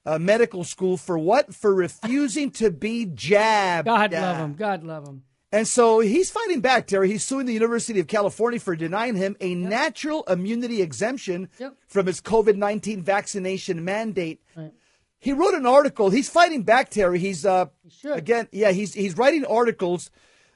[0.06, 1.52] uh, Medical School for what?
[1.56, 3.88] For refusing to be jabbed.
[3.88, 4.54] God love him.
[4.54, 5.24] God love him.
[5.52, 7.10] And so he's fighting back, Terry.
[7.10, 11.74] He's suing the University of California for denying him a natural immunity exemption Yep.
[11.88, 14.42] from his COVID 19 vaccination mandate.
[14.56, 14.72] Right.
[15.22, 16.10] He wrote an article.
[16.10, 17.20] He's fighting back, Terry.
[17.20, 18.18] He's uh should.
[18.18, 20.10] again, yeah, he's he's writing articles,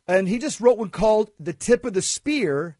[0.07, 2.77] and he just wrote one called "The Tip of the Spear"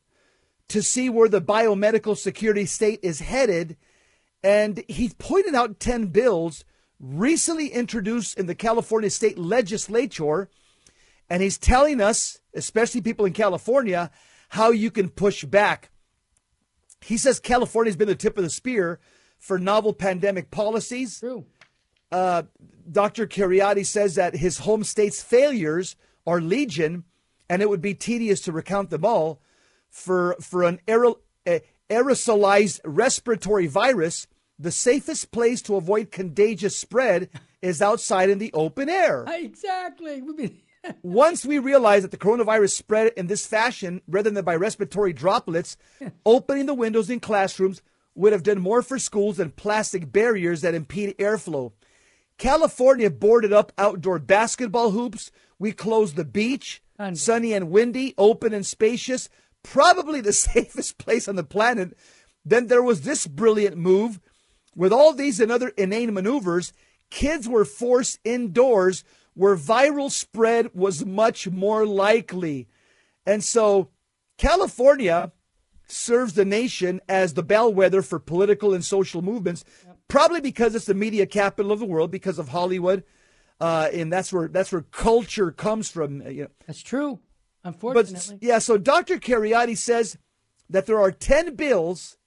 [0.68, 3.78] to see where the biomedical security state is headed,
[4.44, 6.66] and he pointed out ten bills
[7.00, 10.50] recently introduced in the California state legislature,
[11.30, 14.10] and he's telling us, especially people in California,
[14.50, 15.92] how you can push back.
[17.02, 19.00] He says California's been the tip of the spear
[19.38, 21.20] for novel pandemic policies.
[21.20, 21.46] True.
[22.16, 22.44] Uh,
[22.90, 23.28] Dr.
[23.28, 27.04] Kheriaty says that his home state's failures are legion,
[27.50, 29.42] and it would be tedious to recount them all.
[29.90, 37.30] For for an aerosolized respiratory virus, the safest place to avoid contagious spread
[37.62, 39.26] is outside in the open air.
[39.34, 40.24] Exactly.
[41.02, 45.76] Once we realized that the coronavirus spread in this fashion rather than by respiratory droplets,
[46.26, 47.82] opening the windows in classrooms
[48.14, 51.74] would have done more for schools than plastic barriers that impede airflow.
[52.38, 55.32] California boarded up outdoor basketball hoops.
[55.58, 57.18] We closed the beach, Unbelievable.
[57.20, 59.30] sunny and windy, open and spacious,
[59.64, 61.98] probably the safest place on the planet.
[62.44, 64.20] Then there was this brilliant move.
[64.76, 66.74] With all these and other inane maneuvers,
[67.10, 72.68] kids were forced indoors where viral spread was much more likely.
[73.26, 73.90] And so
[74.38, 75.32] California
[75.88, 79.64] serves the nation as the bellwether for political and social movements,
[80.08, 83.04] probably because it's the media capital of the world, because of Hollywood.
[83.60, 86.22] Uh, and that's where that's where culture comes from.
[86.22, 86.50] uh, You know.
[86.68, 87.20] That's true.
[87.64, 89.18] Unfortunately, But yeah, so Dr.
[89.18, 90.18] Kheriaty says
[90.70, 92.18] that there are 10 bills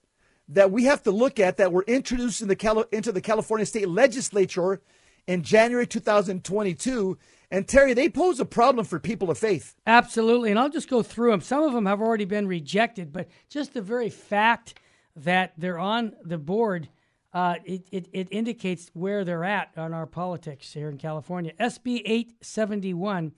[0.49, 3.67] that we have to look at that were introduced in the Cali- into the California
[3.67, 4.81] state legislature
[5.27, 7.19] in January 2022.
[7.51, 9.77] And Terry, they pose a problem for people of faith.
[9.87, 10.51] Absolutely.
[10.51, 11.41] And I'll just go through them.
[11.41, 14.75] Some of them have already been rejected, but just the very fact
[15.17, 16.89] that they're on the board,
[17.33, 21.53] uh, it, it, it indicates where they're at on our politics here in California.
[21.61, 23.33] SB 871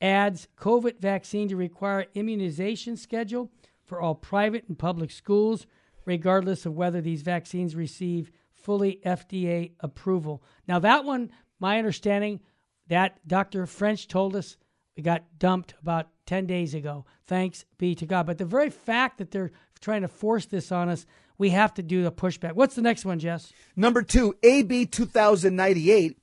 [0.00, 3.50] adds COVID vaccine to require immunization schedule
[3.84, 5.66] for all private and public schools,
[6.04, 10.42] regardless of whether these vaccines receive fully FDA approval.
[10.66, 11.30] Now, that one,
[11.60, 12.40] my understanding,
[12.88, 13.66] that Dr.
[13.66, 14.56] French told us
[14.96, 17.04] we got dumped about 10 days ago.
[17.26, 18.26] Thanks be to God.
[18.26, 21.04] But the very fact that they're trying to force this on us,
[21.38, 22.52] we have to do a pushback.
[22.52, 23.52] What's the next one, Jess?
[23.76, 26.18] Number two, AB 2098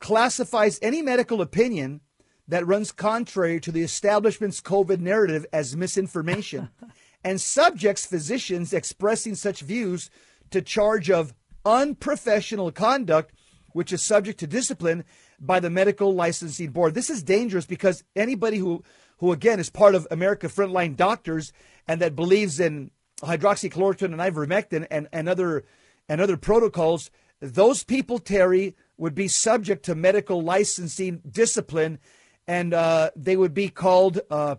[0.00, 2.00] classifies any medical opinion
[2.48, 6.70] that runs contrary to the establishment's COVID narrative as misinformation
[7.24, 10.10] and subjects physicians expressing such views
[10.50, 13.34] to charge of unprofessional conduct,
[13.72, 15.04] which is subject to discipline
[15.40, 16.94] by the medical licensing board.
[16.94, 18.84] This is dangerous because anybody who,
[19.18, 21.52] who again is part of America Frontline Doctors
[21.88, 22.90] and that believes in
[23.22, 25.64] hydroxychloroquine and ivermectin and, and other
[26.08, 31.98] and other protocols, those people, Terry, would be subject to medical licensing discipline,
[32.46, 34.56] and uh, they would be called uh,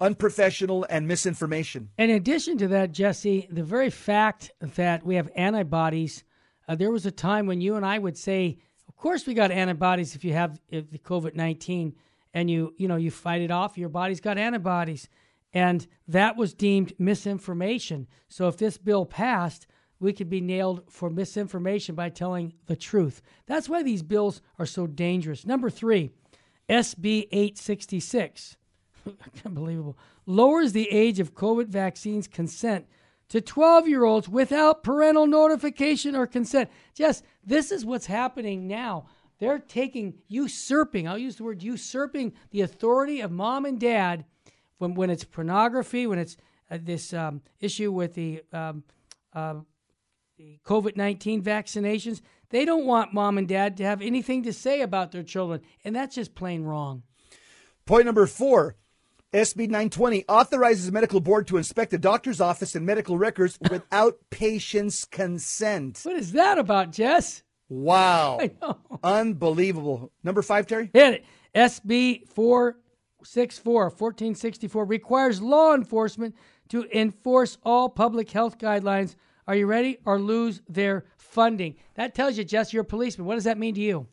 [0.00, 1.90] unprofessional and misinformation.
[1.98, 6.24] In addition to that, Jesse, the very fact that we have antibodies,
[6.68, 9.50] uh, there was a time when you and I would say, of course we got
[9.50, 11.94] antibodies if you have the COVID-19
[12.34, 15.08] and you, you know, you fight it off, your body's got antibodies.
[15.52, 18.06] And that was deemed misinformation.
[18.28, 19.66] So if this bill passed,
[19.98, 23.22] we could be nailed for misinformation by telling the truth.
[23.46, 25.46] That's why these bills are so dangerous.
[25.46, 26.10] Number three,
[26.68, 28.56] SB 866.
[29.44, 29.96] Unbelievable.
[30.26, 32.86] Lowers the age of COVID vaccines consent
[33.28, 36.70] to 12 year olds without parental notification or consent.
[36.94, 39.06] Jess, this is what's happening now.
[39.38, 44.24] They're taking, usurping, I'll use the word usurping the authority of mom and dad
[44.78, 46.36] when, when it's pornography, when it's
[46.70, 48.82] uh, this um, issue with the, um,
[49.32, 49.54] uh,
[50.36, 52.20] the COVID 19 vaccinations.
[52.50, 55.60] They don't want mom and dad to have anything to say about their children.
[55.84, 57.02] And that's just plain wrong.
[57.86, 58.76] Point number four
[59.32, 64.18] SB 920 authorizes the medical board to inspect a doctor's office and medical records without
[64.30, 66.00] patient's consent.
[66.04, 67.42] What is that about, Jess?
[67.68, 68.38] Wow.
[68.40, 68.78] I know.
[69.02, 70.12] Unbelievable.
[70.22, 70.90] Number five, Terry?
[70.92, 71.24] Hit it.
[71.54, 72.28] SB
[73.26, 76.34] 464, 1464 requires law enforcement
[76.68, 79.16] to enforce all public health guidelines.
[79.48, 79.98] Are you ready?
[80.04, 81.76] Or lose their funding.
[81.94, 83.26] That tells you, Jess, you're a policeman.
[83.26, 84.06] What does that mean to you?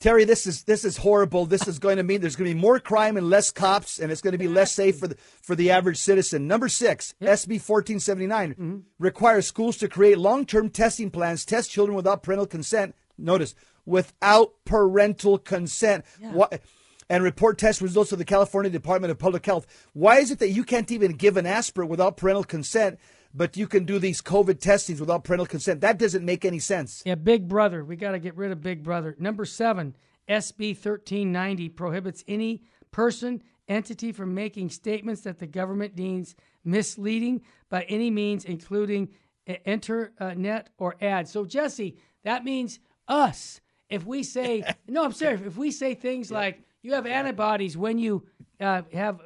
[0.00, 1.44] Terry, this is this is horrible.
[1.44, 4.12] This is going to mean there's going to be more crime and less cops, and
[4.12, 6.46] it's going to be less safe for the for the average citizen.
[6.46, 8.76] Number six, SB 1479 mm-hmm.
[9.00, 12.94] requires schools to create long-term testing plans, test children without parental consent.
[13.18, 16.04] Notice without parental consent.
[16.20, 16.60] What,
[17.08, 19.66] and report test results to the California Department of Public Health.
[19.92, 22.98] Why is it that you can't even give an aspirin without parental consent,
[23.34, 25.80] but you can do these COVID testings without parental consent?
[25.80, 27.02] That doesn't make any sense.
[27.06, 27.84] Yeah, Big Brother.
[27.84, 29.16] We got to get rid of Big Brother.
[29.18, 29.96] Number seven,
[30.28, 37.82] SB 1390 prohibits any person, entity from making statements that the government deems misleading by
[37.82, 39.08] any means, including
[39.64, 41.30] internet or ads.
[41.30, 43.60] So, Jesse, that means us.
[43.88, 45.40] If we say, no, I'm serious.
[45.40, 48.24] If we say things like, you have antibodies when you
[48.60, 49.20] uh, have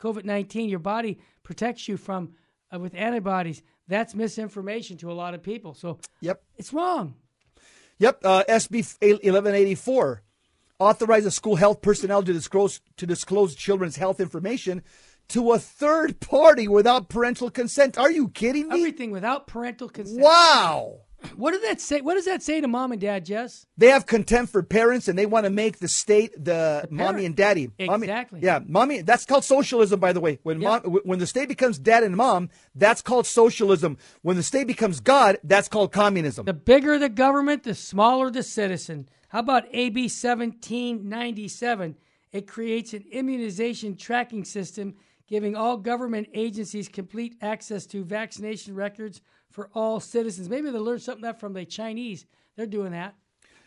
[0.00, 2.32] COVID 19, your body protects you from
[2.74, 3.62] uh, with antibodies.
[3.86, 5.74] That's misinformation to a lot of people.
[5.74, 6.42] So, Yep.
[6.56, 7.14] it's wrong.
[7.98, 10.22] Yep, uh, SB 1184
[10.80, 14.82] authorizes school health personnel to disclose to disclose children's health information
[15.28, 17.96] to a third party without parental consent.
[17.96, 18.78] Are you kidding me?
[18.80, 20.20] Everything without parental consent.
[20.20, 21.02] Wow.
[21.36, 22.00] What does that say?
[22.00, 23.66] What does that say to mom and dad, Jess?
[23.76, 27.34] They have contempt for parents and they want to make the state the, mommy and
[27.34, 27.70] daddy.
[27.80, 28.40] Mommy- Exactly.
[28.42, 29.02] yeah, mommy.
[29.02, 30.38] That's called socialism, by the way.
[30.42, 30.80] When Yeah.
[30.84, 33.96] mom, when the state becomes dad and mom, that's called socialism.
[34.22, 36.44] When the state becomes God, that's called communism.
[36.46, 39.08] The bigger the government, the smaller the citizen.
[39.28, 41.96] How about AB 1797?
[42.32, 44.94] It creates an immunization tracking system
[45.26, 49.20] giving all government agencies complete access to vaccination records
[49.54, 50.48] for all citizens.
[50.48, 52.26] Maybe they learned something that from the Chinese.
[52.56, 53.14] They're doing that.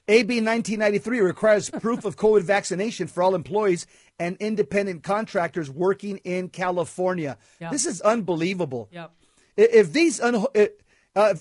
[0.09, 3.87] AB 1993 requires proof of COVID vaccination for all employees
[4.19, 7.37] and independent contractors working in California.
[7.59, 7.71] Yeah.
[7.71, 8.89] This is unbelievable.
[8.91, 9.11] Yep.
[9.55, 10.65] If these, un- uh,
[11.15, 11.33] uh,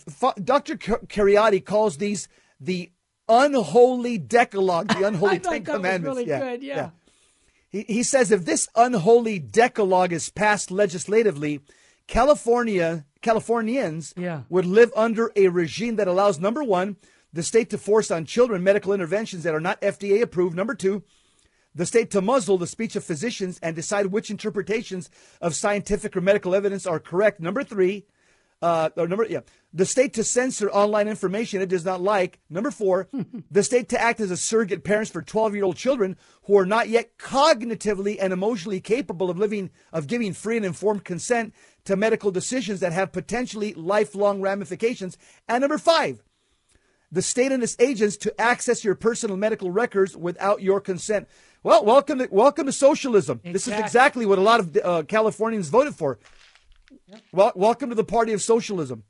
[0.43, 0.77] Dr.
[0.77, 2.29] Car- Kheriaty calls these
[2.61, 2.93] the
[3.29, 6.17] unholy Decalogue, the unholy Ten Commandments.
[6.17, 6.91] really good, yeah.
[7.69, 11.61] He, he says if this unholy Decalogue is passed legislatively,
[12.07, 14.43] California Californians Yeah.
[14.49, 16.97] would live under a regime that allows number one,
[17.33, 20.57] the state to force on children medical interventions that are not FDA approved.
[20.57, 21.03] Number two,
[21.75, 26.21] the state to muzzle the speech of physicians and decide which interpretations of scientific or
[26.23, 27.41] medical evidence are correct.
[27.41, 28.07] Number three,
[28.63, 29.41] uh, or number yeah,
[29.73, 32.41] the state to censor online information it does not like.
[32.49, 33.09] Number four,
[33.51, 37.19] the state to act as a surrogate parents for 12-year-old children who are not yet
[37.19, 42.81] cognitively and emotionally capable of living of giving free and informed consent to medical decisions
[42.81, 45.19] that have potentially lifelong ramifications.
[45.49, 46.23] And number five,
[47.13, 51.29] the state and its agents to access your personal medical records without your consent.
[51.63, 53.41] Well, welcome to welcome to socialism.
[53.45, 53.85] This is Exactly.
[53.85, 56.19] exactly what a lot of uh, Californians voted for.
[57.33, 59.05] Well, welcome to the party of socialism.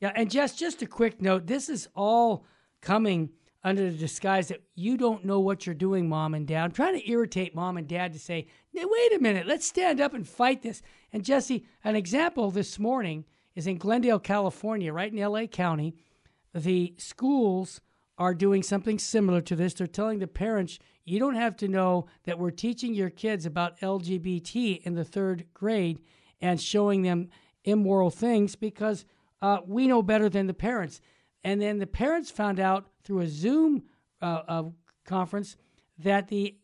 [0.00, 2.44] Yeah, and just just a quick note: this is all
[2.80, 3.30] coming
[3.62, 6.64] under the disguise that you don't know what you're doing, mom and dad.
[6.64, 10.00] I'm trying to irritate mom and dad to say, "Hey, "Wait a minute, let's stand
[10.00, 15.12] up and fight this." And Jesse, an example this morning is in Glendale, California, right
[15.12, 15.46] in L.A.
[15.46, 15.94] County.
[16.54, 17.80] The schools
[18.16, 19.74] are doing something similar to this.
[19.74, 23.78] They're telling the parents, "You don't have to know that we're teaching your kids about
[23.80, 26.00] LGBT in the third grade
[26.40, 27.28] and showing them
[27.64, 29.04] immoral things because."
[29.42, 31.00] uh, we know better than the parents.
[31.42, 33.84] And then the parents found out through a Zoom
[34.20, 34.62] uh, uh,
[35.06, 35.56] conference
[35.98, 36.56] that the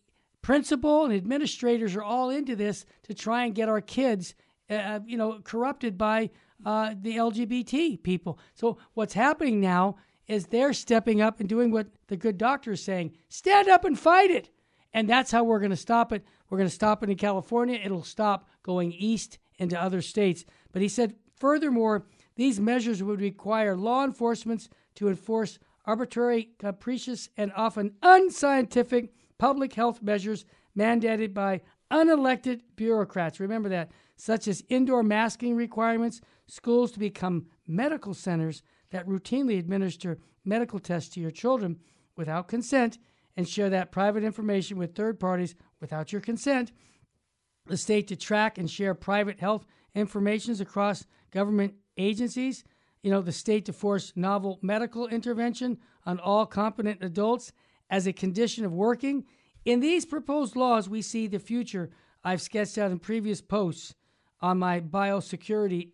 [0.43, 4.35] principal and administrators are all into this to try and get our kids,
[4.68, 6.31] uh, you know, corrupted by
[6.64, 8.39] uh, the LGBT people.
[8.55, 9.97] So what's happening now
[10.27, 13.99] is they're stepping up and doing what the good doctor is saying: stand up and
[13.99, 14.51] fight it.
[14.93, 16.24] And that's how we're going to stop it.
[16.49, 17.79] We're going to stop it in California.
[17.83, 20.45] It'll stop going east into other states.
[20.73, 22.05] But he said, furthermore,
[22.37, 30.03] these measures would require law enforcement to enforce arbitrary, capricious, and often unscientific public health
[30.03, 30.45] measures
[30.77, 33.41] mandated by unelected bureaucrats.
[33.41, 40.19] Remember that, such as indoor masking requirements, schools to become medical centers that routinely administer
[40.45, 41.79] medical tests to your children
[42.17, 42.99] without consent
[43.37, 46.73] and share that private information with third parties without your consent
[47.67, 52.64] the state to track and share private health informations across government agencies,
[53.03, 57.53] you know, the state to force novel medical intervention on all competent adults
[57.91, 59.25] as a condition of working.
[59.64, 61.91] In these proposed laws, we see the future
[62.25, 63.95] I've sketched out in previous posts
[64.41, 65.91] on my biosecurity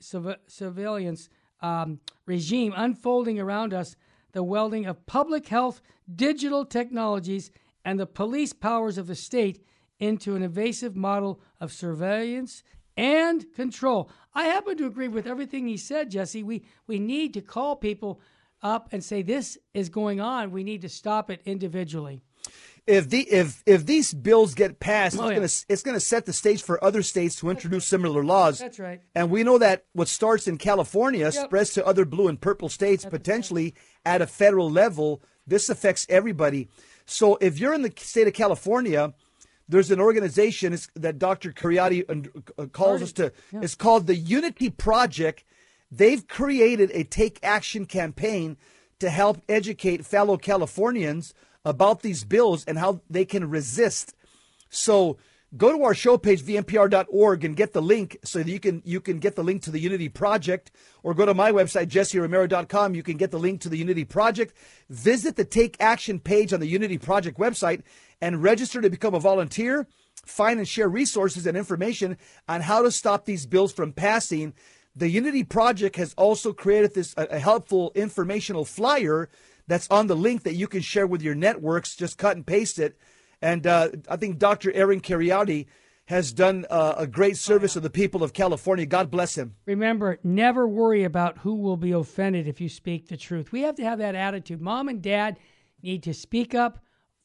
[0.46, 1.28] surveillance
[1.60, 3.96] um, regime unfolding around us,
[4.32, 5.80] the welding of public health,
[6.14, 7.50] digital technologies,
[7.84, 9.64] and the police powers of the state
[10.02, 12.62] into an invasive model of surveillance
[12.96, 14.10] and control.
[14.34, 16.42] I happen to agree with everything he said, Jesse.
[16.42, 18.20] We we need to call people
[18.62, 20.50] up and say this is going on.
[20.50, 22.22] We need to stop it individually
[22.86, 25.36] if the if if these bills get passed, oh, it's yeah.
[25.36, 28.58] gonna it's gonna set the stage for other states to introduce similar laws.
[28.58, 29.00] That's right.
[29.14, 31.32] And we know that what starts in California yep.
[31.32, 34.14] spreads to other blue and purple states, That's potentially right.
[34.14, 35.22] at a federal level.
[35.46, 36.68] This affects everybody.
[37.04, 39.14] So if you're in the state of California,
[39.72, 41.50] there's an organization that Dr.
[41.50, 42.04] Kheriaty
[42.58, 43.32] uh, calls us to.
[43.50, 43.60] Yeah.
[43.62, 45.44] It's called the Unity Project.
[45.90, 48.58] They've created a take action campaign
[49.00, 51.32] to help educate fellow Californians
[51.64, 54.14] about these bills and how they can resist.
[54.68, 55.16] So
[55.56, 59.00] go to our show page vmpr.org and get the link so that you can you
[59.00, 60.70] can get the link to the unity project
[61.02, 64.56] or go to my website jesseromero.com you can get the link to the unity project
[64.88, 67.82] visit the take action page on the unity project website
[68.22, 69.86] and register to become a volunteer
[70.24, 72.16] find and share resources and information
[72.48, 74.54] on how to stop these bills from passing
[74.94, 79.28] the unity project has also created this a, a helpful informational flyer
[79.66, 81.96] that's on the link that you can share with your networks.
[81.96, 82.98] Just cut and paste it.
[83.40, 84.72] And uh, I think Dr.
[84.72, 85.66] Aaron Kheriaty
[86.06, 88.84] has done uh, a great service to the people of California.
[88.84, 89.54] God bless him.
[89.66, 93.50] Remember, never worry about who will be offended if you speak the truth.
[93.50, 94.60] We have to have that attitude.
[94.60, 95.38] Mom and dad
[95.82, 96.80] need to speak up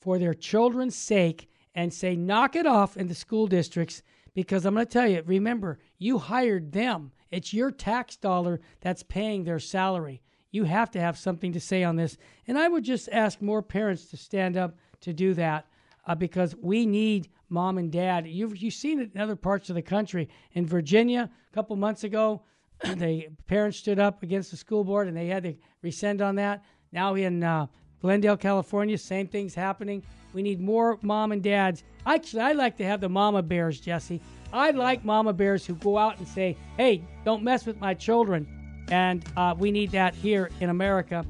[0.07, 4.01] for their children's sake and say, knock it off in the school districts
[4.33, 7.11] because I'm going to tell you, remember, you hired them.
[7.29, 10.21] It's your tax dollar that's paying their salary.
[10.49, 12.17] You have to have something to say on this.
[12.47, 15.67] And I would just ask more parents to stand up to do that
[16.05, 18.27] uh, because we need mom and dad.
[18.27, 20.29] You've, you've seen it in other parts of the country.
[20.53, 22.43] In Virginia, a couple months ago,
[22.81, 26.63] the parents stood up against the school board and they had to rescind on that.
[26.93, 27.67] Now in uh,
[28.01, 30.03] Glendale, California, same thing's happening.
[30.33, 31.83] We need more mom and dads.
[32.05, 34.21] Actually, I like to have the mama bears, Jesse.
[34.53, 38.47] I like mama bears who go out and say, hey, don't mess with my children.
[38.89, 41.25] And uh, we need that here in America.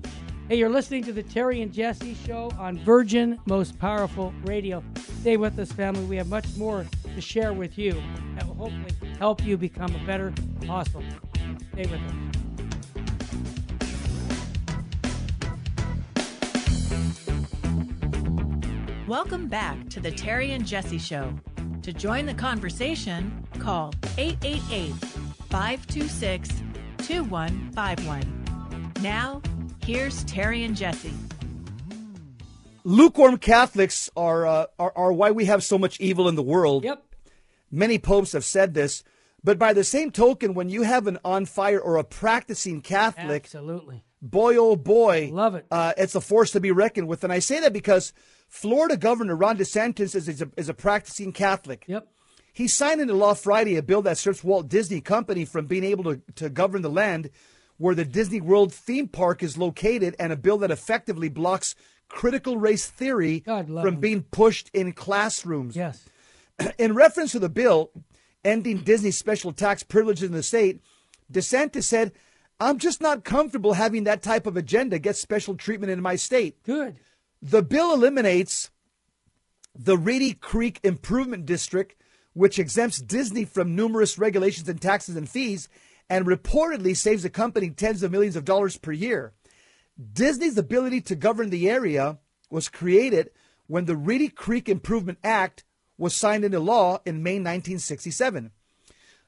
[0.47, 4.83] Hey, you're listening to the Terry and Jesse show on Virgin Most Powerful Radio.
[5.19, 6.05] Stay with us, family.
[6.05, 8.01] We have much more to share with you
[8.35, 11.03] that will hopefully help you become a better apostle.
[11.73, 12.26] Stay with us.
[19.07, 21.33] Welcome back to the Terry and Jesse Show.
[21.83, 24.91] To join the conversation, call 888
[25.49, 26.49] 526
[26.97, 28.93] 2151.
[29.01, 29.41] Now,
[29.85, 31.13] here's Terry and Jesse.
[32.83, 36.83] Lukewarm Catholics are, uh, are, are why we have so much evil in the world.
[36.83, 37.01] Yep.
[37.71, 39.05] Many popes have said this.
[39.41, 43.45] But by the same token, when you have an on fire or a practicing Catholic,
[43.45, 45.65] absolutely, boy oh boy, love it.
[45.71, 48.11] Uh, it's a force to be reckoned with, and I say that because
[48.47, 51.83] Florida Governor Ron DeSantis is, is, a, is a practicing Catholic.
[51.87, 52.07] Yep.
[52.53, 56.03] He signed into law Friday a bill that strips Walt Disney Company from being able
[56.05, 57.29] to, to govern the land
[57.77, 61.75] where the Disney World theme park is located, and a bill that effectively blocks
[62.09, 63.99] critical race theory from him.
[63.99, 65.75] being pushed in classrooms.
[65.75, 66.09] Yes.
[66.79, 67.91] In reference to the bill
[68.43, 70.81] ending Disney's special tax privileges in the state,
[71.31, 72.13] DeSantis said,
[72.59, 76.63] I'm just not comfortable having that type of agenda get special treatment in my state.
[76.63, 76.95] Good.
[77.41, 78.71] The bill eliminates
[79.75, 81.95] the Reedy Creek Improvement District
[82.33, 85.67] which exempts Disney from numerous regulations and taxes and fees
[86.07, 89.33] and reportedly saves the company tens of millions of dollars per year.
[90.13, 92.19] Disney's ability to govern the area
[92.51, 93.31] was created
[93.65, 95.63] when the Reedy Creek Improvement Act
[95.97, 98.51] was signed into law in May 1967.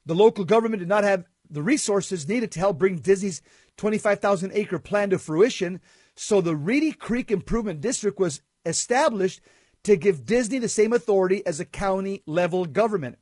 [0.06, 3.42] The local government did not have the resources needed to help bring Disney's
[3.78, 5.82] 25,000 acre plan to fruition,
[6.20, 9.40] so the Reedy Creek Improvement District was established
[9.84, 13.18] to give Disney the same authority as a county level government.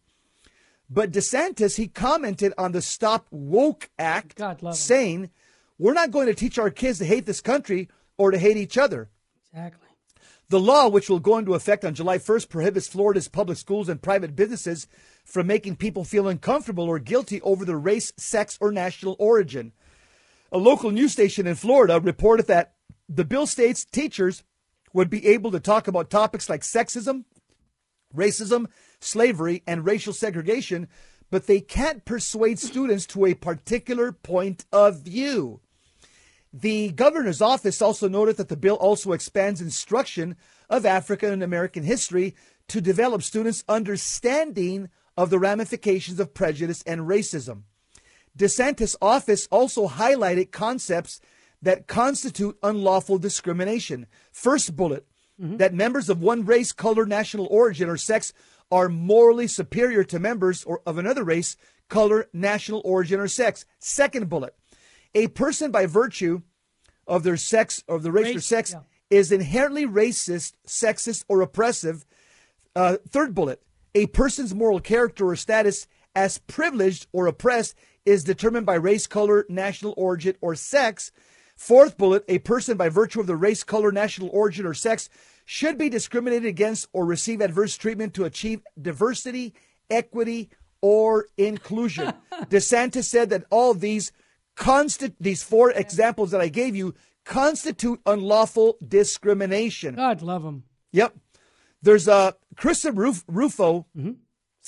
[0.90, 4.42] But DeSantis, he commented on the Stop Woke Act,
[4.72, 5.30] saying,
[5.78, 7.88] We're not going to teach our kids to hate this country
[8.18, 9.12] or to hate each other.
[9.52, 9.90] Exactly.
[10.50, 14.02] The law, which will go into effect on July 1st, prohibits Florida's public schools and
[14.02, 14.88] private businesses
[15.24, 19.72] from making people feel uncomfortable or guilty over their race, sex, or national origin.
[20.52, 22.74] A local news station in Florida reported that
[23.10, 24.44] the bill states teachers
[24.94, 27.26] would be able to talk about topics like sexism,
[28.16, 28.68] racism,
[29.00, 30.88] slavery, and racial segregation,
[31.30, 35.60] but they can't persuade students to a particular point of view.
[36.54, 40.36] The governor's office also noted that the bill also expands instruction
[40.70, 42.36] of African and American history
[42.70, 47.64] to develop students' understanding of the ramifications of prejudice and racism.
[48.38, 51.20] DeSantis' office also highlighted concepts
[51.62, 54.08] that constitute unlawful discrimination.
[54.32, 55.06] First bullet
[55.42, 55.58] mm-hmm.
[55.58, 58.34] that members of one race, color, national origin, or sex
[58.72, 61.56] are morally superior to members or of another race,
[61.90, 63.66] color, national origin, or sex.
[63.80, 64.56] Second bullet
[65.16, 66.42] a person by virtue
[67.08, 68.82] of their sex, of the race, race or sex, yeah.
[69.10, 72.06] is inherently racist, sexist, or oppressive.
[72.76, 73.62] Uh, third bullet
[73.96, 79.46] a person's moral character or status as privileged or oppressed is determined by race, color,
[79.50, 81.12] national origin, or sex.
[81.58, 85.10] Fourth bullet, a person by virtue of the race, color, national origin, or sex
[85.44, 89.56] should be discriminated against or receive adverse treatment to achieve diversity,
[89.90, 90.50] equity,
[90.82, 92.14] or inclusion.
[92.44, 94.12] DeSantis said that all these
[94.56, 96.94] constant these four examples that I gave you
[97.26, 99.96] constitute unlawful discrimination.
[99.96, 100.64] God love them.
[100.92, 101.16] Yep.
[101.82, 103.88] There's a uh, Chris Rufo.
[103.98, 104.12] Mm-hmm.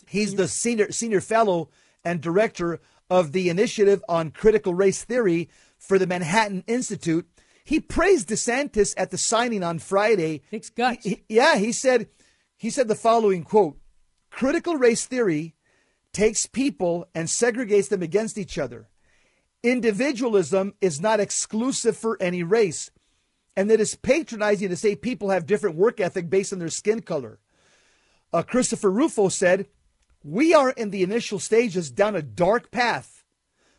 [0.07, 1.69] He's the senior senior fellow
[2.03, 2.79] and director
[3.09, 7.27] of the Initiative on Critical Race Theory for the Manhattan Institute.
[7.63, 10.41] He praised DeSantis at the signing on Friday.
[10.51, 11.05] Thanks, guts.
[11.05, 12.09] He, yeah, he said
[12.57, 13.77] he said the following quote:
[14.29, 15.55] "Critical race theory
[16.11, 18.89] takes people and segregates them against each other.
[19.61, 22.89] Individualism is not exclusive for any race,
[23.55, 27.01] and it is patronizing to say people have different work ethic based on their skin
[27.01, 27.39] color."
[28.33, 29.67] Uh, Christopher Rufo said,
[30.23, 33.23] "We are in the initial stages down a dark path,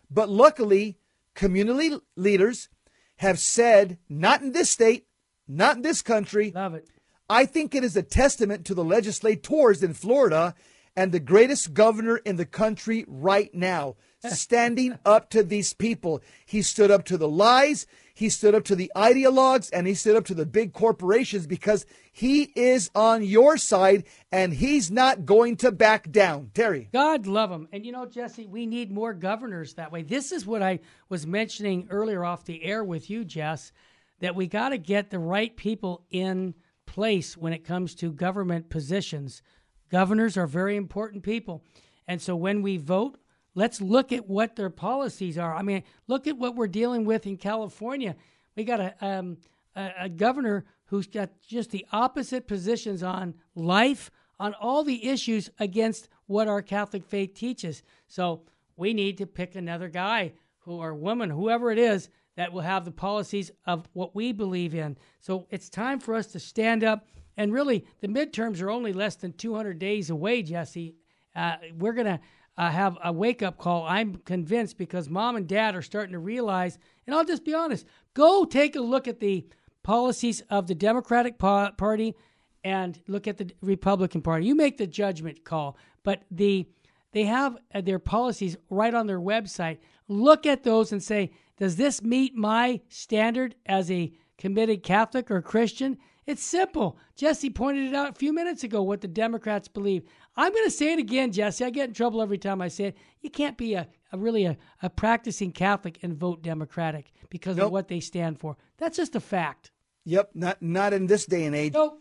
[0.08, 0.99] but luckily."
[1.40, 2.68] Community leaders
[3.16, 5.06] have said, not in this state,
[5.48, 6.52] not in this country.
[6.54, 6.86] Love it.
[7.30, 10.54] I think it is a testament to the legislators in Florida
[10.94, 16.20] and the greatest governor in the country right now, standing up to these people.
[16.44, 17.86] He stood up to the lies,
[18.20, 21.86] he stood up to the ideologues, and he stood up to the big corporations because
[22.12, 26.50] he is on your side and he's not going to back down.
[26.54, 26.88] Terry.
[26.92, 27.68] God love him.
[27.72, 30.02] And you know, Jesse, we need more governors that way.
[30.02, 33.72] This is what I was mentioning earlier off the air with you, Jess,
[34.20, 36.54] that we got to get the right people in
[36.86, 39.42] place when it comes to government positions
[39.90, 41.64] Governors are very important people.
[42.06, 43.18] And so when we vote,
[43.54, 45.54] let's look at what their policies are.
[45.54, 48.16] I mean, look at what we're dealing with in California.
[48.56, 49.38] We got a, um,
[49.76, 55.50] a, a governor who's got just the opposite positions on life, on all the issues
[55.58, 57.82] against what our Catholic faith teaches.
[58.08, 58.42] So
[58.76, 62.84] we need to pick another guy who or woman, whoever it is, that will have
[62.84, 64.96] the policies of what we believe in.
[65.20, 67.06] So it's time for us to stand up
[67.40, 70.96] and really, the midterms are only less than 200 days away, Jesse.
[71.34, 72.20] Uh, we're going to
[72.60, 76.18] uh, have a wake up call, I'm convinced, because mom and dad are starting to
[76.18, 79.46] realize, and I'll just be honest go take a look at the
[79.82, 82.14] policies of the Democratic Party
[82.62, 84.44] and look at the Republican Party.
[84.44, 86.68] You make the judgment call, but the
[87.12, 89.78] they have uh, their policies right on their website.
[90.06, 95.40] Look at those and say, does this meet my standard as a committed Catholic or
[95.40, 95.96] Christian?
[96.30, 96.96] It's simple.
[97.16, 100.04] Jesse pointed it out a few minutes ago what the Democrats believe.
[100.36, 101.64] I'm going to say it again, Jesse.
[101.64, 102.96] I get in trouble every time I say it.
[103.20, 107.66] You can't be a, a really a, a, practicing Catholic and vote Democratic because nope.
[107.66, 108.56] of what they stand for.
[108.78, 109.72] That's just a fact.
[110.04, 111.74] Yep, not not in this day and age.
[111.74, 112.00] Nope.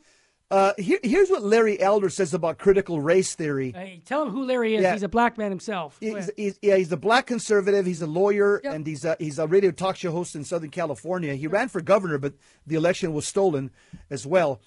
[0.51, 3.71] Uh, here, here's what Larry Elder says about critical race theory.
[3.71, 4.81] Hey, tell him who Larry is.
[4.81, 4.93] Yeah.
[4.93, 5.97] He's a black man himself.
[5.99, 7.85] He's, he's, yeah, he's a black conservative.
[7.85, 8.73] He's a lawyer, yep.
[8.73, 11.35] and he's a, he's a radio talk show host in Southern California.
[11.35, 11.51] He yep.
[11.51, 12.33] ran for governor, but
[12.65, 13.69] the election was stolen
[14.09, 14.59] as well.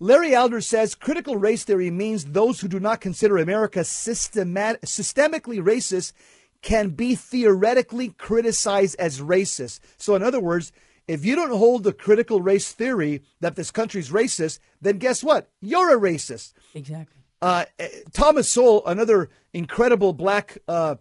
[0.00, 5.62] Larry Elder says critical race theory means those who do not consider America systemat- systemically
[5.62, 6.12] racist
[6.60, 9.78] can be theoretically criticized as racist.
[9.96, 10.72] So, in other words,
[11.06, 15.50] if you don't hold the critical race theory that this country's racist, then guess what?
[15.60, 16.54] You're a racist.
[16.74, 17.22] Exactly.
[17.42, 20.96] Uh, eh, Thomas Sowell, another incredible black uh,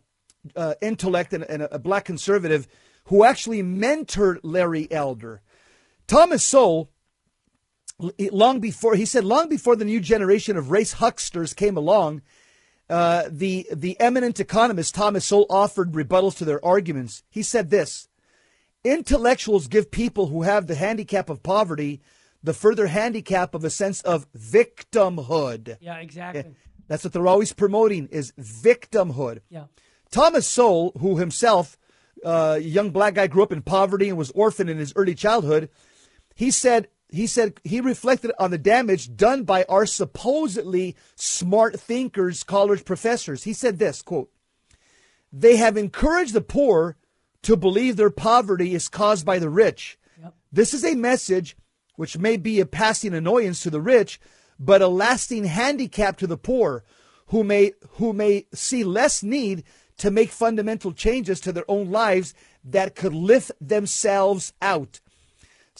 [0.56, 2.68] uh, intellect and, and, a black conservative
[3.06, 5.42] who actually mentored Larry Elder.
[6.06, 6.90] Thomas Sowell,
[8.32, 12.22] long before, he said, long before the new generation of race hucksters came along,
[12.90, 17.24] uh, the, the eminent economist Thomas Sowell offered rebuttals to their arguments.
[17.30, 18.10] He said this
[18.84, 22.02] Intellectuals give people who have the handicap of poverty
[22.44, 25.78] the further handicap of a sense of victimhood.
[25.80, 26.56] Yeah, exactly.
[26.88, 29.40] That's what they're always promoting is victimhood.
[29.50, 29.66] Yeah.
[30.12, 31.78] Thomas Sowell, who himself,
[32.24, 35.16] uh, a young black guy, grew up in poverty and was orphaned in his early
[35.16, 35.70] childhood,
[36.36, 42.44] he said he said he reflected on the damage done by our supposedly smart thinkers,
[42.44, 43.44] college professors.
[43.44, 44.32] He said this quote,
[45.32, 46.98] They have encouraged the poor
[47.44, 49.98] to believe their poverty is caused by the rich.
[50.22, 50.34] Yep.
[50.52, 51.56] This is a message
[51.96, 54.20] which may be a passing annoyance to the rich,
[54.60, 56.84] but a lasting handicap to the poor,
[57.28, 59.64] who may who may see less need
[59.98, 62.34] to make fundamental changes to their own lives
[62.64, 65.00] that could lift themselves out.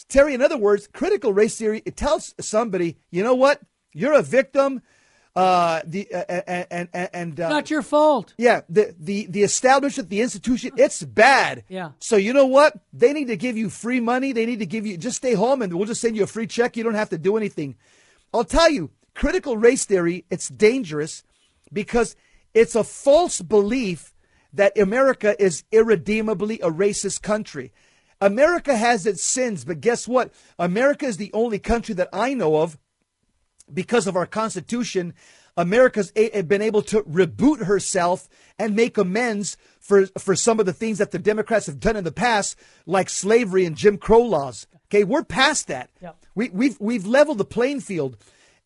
[0.08, 3.60] Terry, in other words, critical race theory it tells somebody, you know what,
[3.92, 4.82] you're a victim.
[5.36, 8.34] Uh, the uh, and and and uh, not your fault.
[8.38, 11.64] Yeah, the the the establishment, the institution, it's bad.
[11.68, 11.90] Yeah.
[11.98, 12.78] So you know what?
[12.92, 14.32] They need to give you free money.
[14.32, 16.46] They need to give you just stay home, and we'll just send you a free
[16.46, 16.76] check.
[16.76, 17.74] You don't have to do anything.
[18.32, 21.24] I'll tell you, critical race theory, it's dangerous
[21.72, 22.14] because
[22.52, 24.14] it's a false belief
[24.52, 27.72] that America is irredeemably a racist country.
[28.20, 30.32] America has its sins, but guess what?
[30.58, 32.78] America is the only country that I know of
[33.74, 35.14] because of our Constitution,
[35.56, 40.72] America's a- been able to reboot herself and make amends for, for some of the
[40.72, 42.56] things that the Democrats have done in the past,
[42.86, 44.66] like slavery and Jim Crow laws.
[44.86, 45.90] Okay, we're past that.
[46.00, 46.16] Yep.
[46.34, 48.16] We, we've, we've leveled the playing field.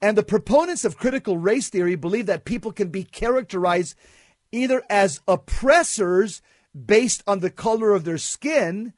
[0.01, 3.97] And the proponents of critical race theory believe that people can be characterized
[4.53, 6.41] either as oppressors
[6.87, 8.93] based on the color of their skin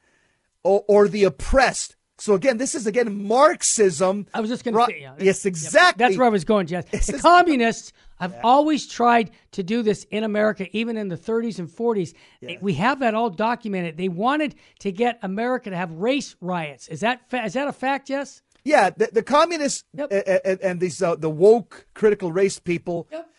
[0.62, 4.26] or, or the oppressed so again, this is again Marxism.
[4.34, 6.04] I was just going to say, yeah, yes, exactly.
[6.04, 6.84] That's where I was going, Jess.
[7.06, 8.40] The communists have yeah.
[8.44, 12.12] always tried to do this in America, even in the 30s and 40s.
[12.40, 12.58] Yeah.
[12.60, 13.96] We have that all documented.
[13.96, 16.88] They wanted to get America to have race riots.
[16.88, 18.42] Is that fa- is that a fact, Jess?
[18.62, 20.12] Yeah, the, the communists yep.
[20.12, 23.08] and, and, these uh, the woke critical race people.
[23.10, 23.30] Yep.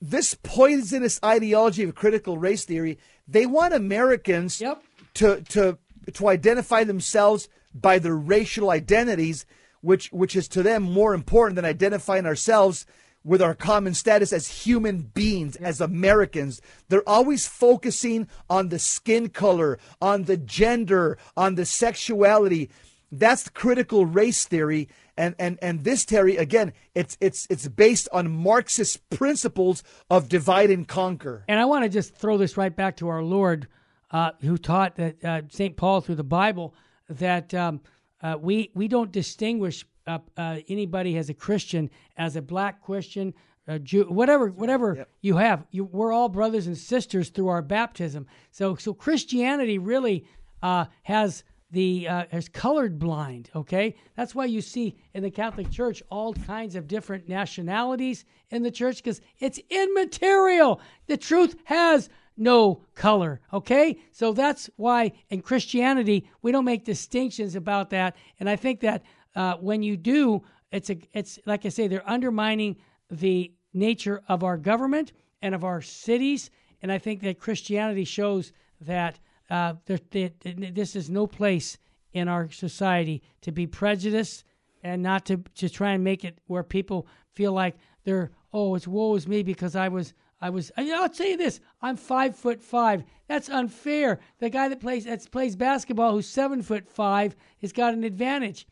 [0.00, 2.98] This poisonous ideology of critical race theory,
[3.28, 4.82] they want Americans yep.
[5.14, 5.78] to to
[6.14, 7.48] to identify themselves
[7.80, 9.46] by their racial identities,
[9.80, 12.86] which which is to them more important than identifying ourselves
[13.26, 16.62] with our common status as human beings, as Americans.
[16.88, 22.70] They're always focusing on the skin color, on the gender, on the sexuality.
[23.10, 24.88] That's critical race theory.
[25.16, 30.70] And, and, and this, Terry, again, it's, it's, it's based on Marxist principles of divide
[30.70, 31.44] and conquer.
[31.48, 33.66] And I want to just throw this right back to our Lord,
[34.12, 35.76] uh, who taught that uh, St.
[35.76, 36.74] Paul through the Bible
[37.08, 37.80] that um,
[38.22, 43.34] uh, we we don't distinguish uh, uh, anybody as a Christian as a black Christian,
[43.66, 45.10] a Jew, whatever whatever yep.
[45.20, 45.66] you have.
[45.70, 48.26] You, we're all brothers and sisters through our baptism.
[48.50, 50.26] So so Christianity really
[50.62, 53.50] uh, has the uh, has colored blind.
[53.54, 58.62] Okay, that's why you see in the Catholic Church all kinds of different nationalities in
[58.62, 60.80] the church because it's immaterial.
[61.06, 63.40] The truth has no color.
[63.52, 63.98] Okay?
[64.12, 68.16] So that's why in Christianity, we don't make distinctions about that.
[68.38, 69.02] And I think that
[69.34, 72.76] uh, when you do, it's, a, it's like I say, they're undermining
[73.10, 75.12] the nature of our government
[75.42, 76.50] and of our cities.
[76.82, 79.18] And I think that Christianity shows that
[79.48, 81.78] uh, this is no place
[82.12, 84.44] in our society to be prejudiced
[84.82, 88.88] and not to, to try and make it where people feel like they're, oh, it's
[88.88, 90.14] woe is me because I was
[90.46, 90.70] I was.
[90.76, 93.02] I'll tell you this: I'm five foot five.
[93.26, 94.20] That's unfair.
[94.38, 98.68] The guy that plays that plays basketball, who's seven foot five, has got an advantage.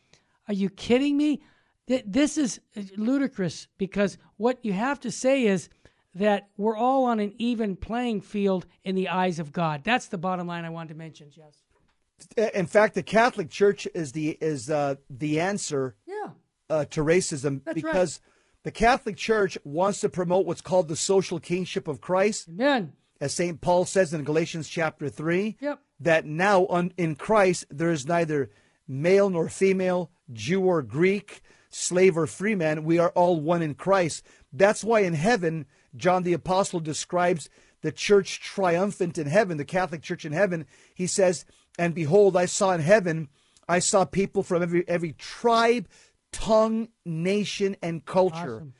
[0.46, 1.42] Are you kidding me?
[1.86, 2.60] This is
[2.96, 5.68] ludicrous because what you have to say is
[6.14, 9.82] that we're all on an even playing field in the eyes of God.
[9.82, 11.64] That's the bottom line I wanted to mention, Jess.
[12.54, 16.30] In fact, the Catholic Church is the is uh, the answer yeah.
[16.70, 18.33] uh, to racism That's because right.
[18.64, 22.48] The Catholic Church wants to promote what's called the social kingship of Christ.
[22.48, 22.94] Amen.
[23.20, 23.60] As St.
[23.60, 25.80] Paul says in Galatians chapter 3, yep.
[26.00, 26.64] that now
[26.96, 28.50] in Christ there is neither
[28.88, 32.84] male nor female, Jew or Greek, slave or free man.
[32.84, 34.24] We are all one in Christ.
[34.52, 37.50] That's why in heaven, John the Apostle describes
[37.82, 40.66] the church triumphant in heaven, the Catholic Church in heaven.
[40.94, 41.44] He says,
[41.78, 43.28] And behold, I saw in heaven,
[43.68, 45.86] I saw people from every, every tribe,
[46.34, 48.56] tongue, nation, and culture.
[48.56, 48.74] Awesome.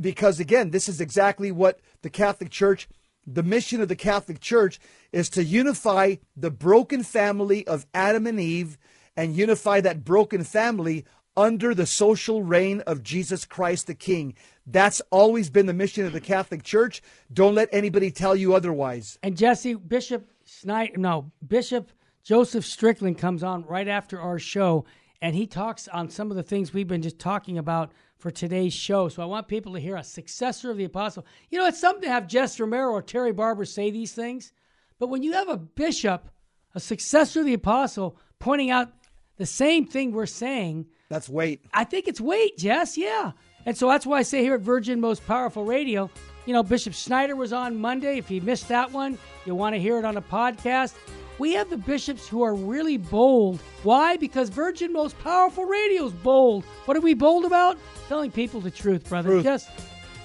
[0.00, 2.88] Because again, this is exactly what the Catholic Church,
[3.26, 4.80] the mission of the Catholic Church
[5.12, 8.78] is to unify the broken family of Adam and Eve
[9.16, 11.04] and unify that broken family
[11.36, 14.34] under the social reign of Jesus Christ the King.
[14.66, 17.00] That's always been the mission of the Catholic Church.
[17.32, 19.18] Don't let anybody tell you otherwise.
[19.22, 21.92] And Jesse, Bishop Schneider, no, Bishop
[22.24, 24.84] Joseph Strickland comes on right after our show
[25.20, 28.72] and he talks on some of the things we've been just talking about for today's
[28.72, 29.08] show.
[29.08, 31.24] So I want people to hear a successor of the apostle.
[31.50, 34.52] You know, it's something to have Jess Romero or Terry Barber say these things,
[34.98, 36.28] but when you have a bishop,
[36.74, 38.92] a successor of the apostle, pointing out
[39.36, 41.64] the same thing we're saying, that's weight.
[41.72, 42.98] I think it's weight, Jess.
[42.98, 43.32] Yeah.
[43.64, 46.10] And so that's why I say here at Virgin Most Powerful Radio,
[46.46, 48.18] you know, Bishop Schneider was on Monday.
[48.18, 50.94] If you missed that one, you'll want to hear it on a podcast.
[51.38, 53.60] We have the bishops who are really bold.
[53.84, 54.16] Why?
[54.16, 56.64] Because Virgin Most Powerful Radio is bold.
[56.84, 57.78] What are we bold about?
[58.08, 59.30] Telling people the truth, brother.
[59.30, 59.44] Truth.
[59.44, 59.68] Just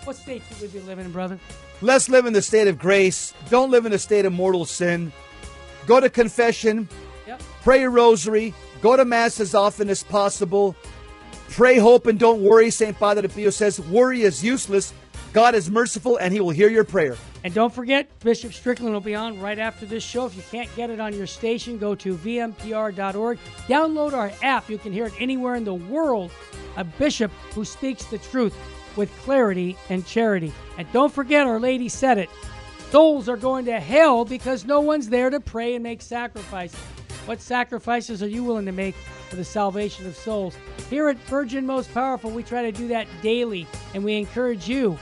[0.05, 1.39] What state would you live in, brother?
[1.81, 3.33] Let's live in the state of grace.
[3.49, 5.11] Don't live in a state of mortal sin.
[5.85, 6.87] Go to confession.
[7.27, 7.41] Yep.
[7.61, 8.53] Pray your rosary.
[8.81, 10.75] Go to Mass as often as possible.
[11.49, 12.71] Pray, hope, and don't worry.
[12.71, 12.97] St.
[12.97, 14.93] Father de Pio says, worry is useless.
[15.33, 17.17] God is merciful and he will hear your prayer.
[17.43, 20.27] And don't forget, Bishop Strickland will be on right after this show.
[20.27, 23.39] If you can't get it on your station, go to vmpr.org.
[23.67, 24.69] Download our app.
[24.69, 26.31] You can hear it anywhere in the world.
[26.77, 28.55] A bishop who speaks the truth
[28.95, 30.53] with clarity and charity.
[30.77, 32.29] And don't forget, Our Lady said it
[32.91, 36.79] souls are going to hell because no one's there to pray and make sacrifices.
[37.25, 38.93] What sacrifices are you willing to make
[39.29, 40.55] for the salvation of souls?
[40.91, 43.65] Here at Virgin Most Powerful, we try to do that daily,
[43.95, 44.99] and we encourage you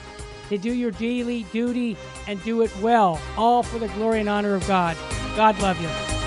[0.51, 1.95] to do your daily duty
[2.27, 4.97] and do it well, all for the glory and honor of God.
[5.37, 6.20] God love you.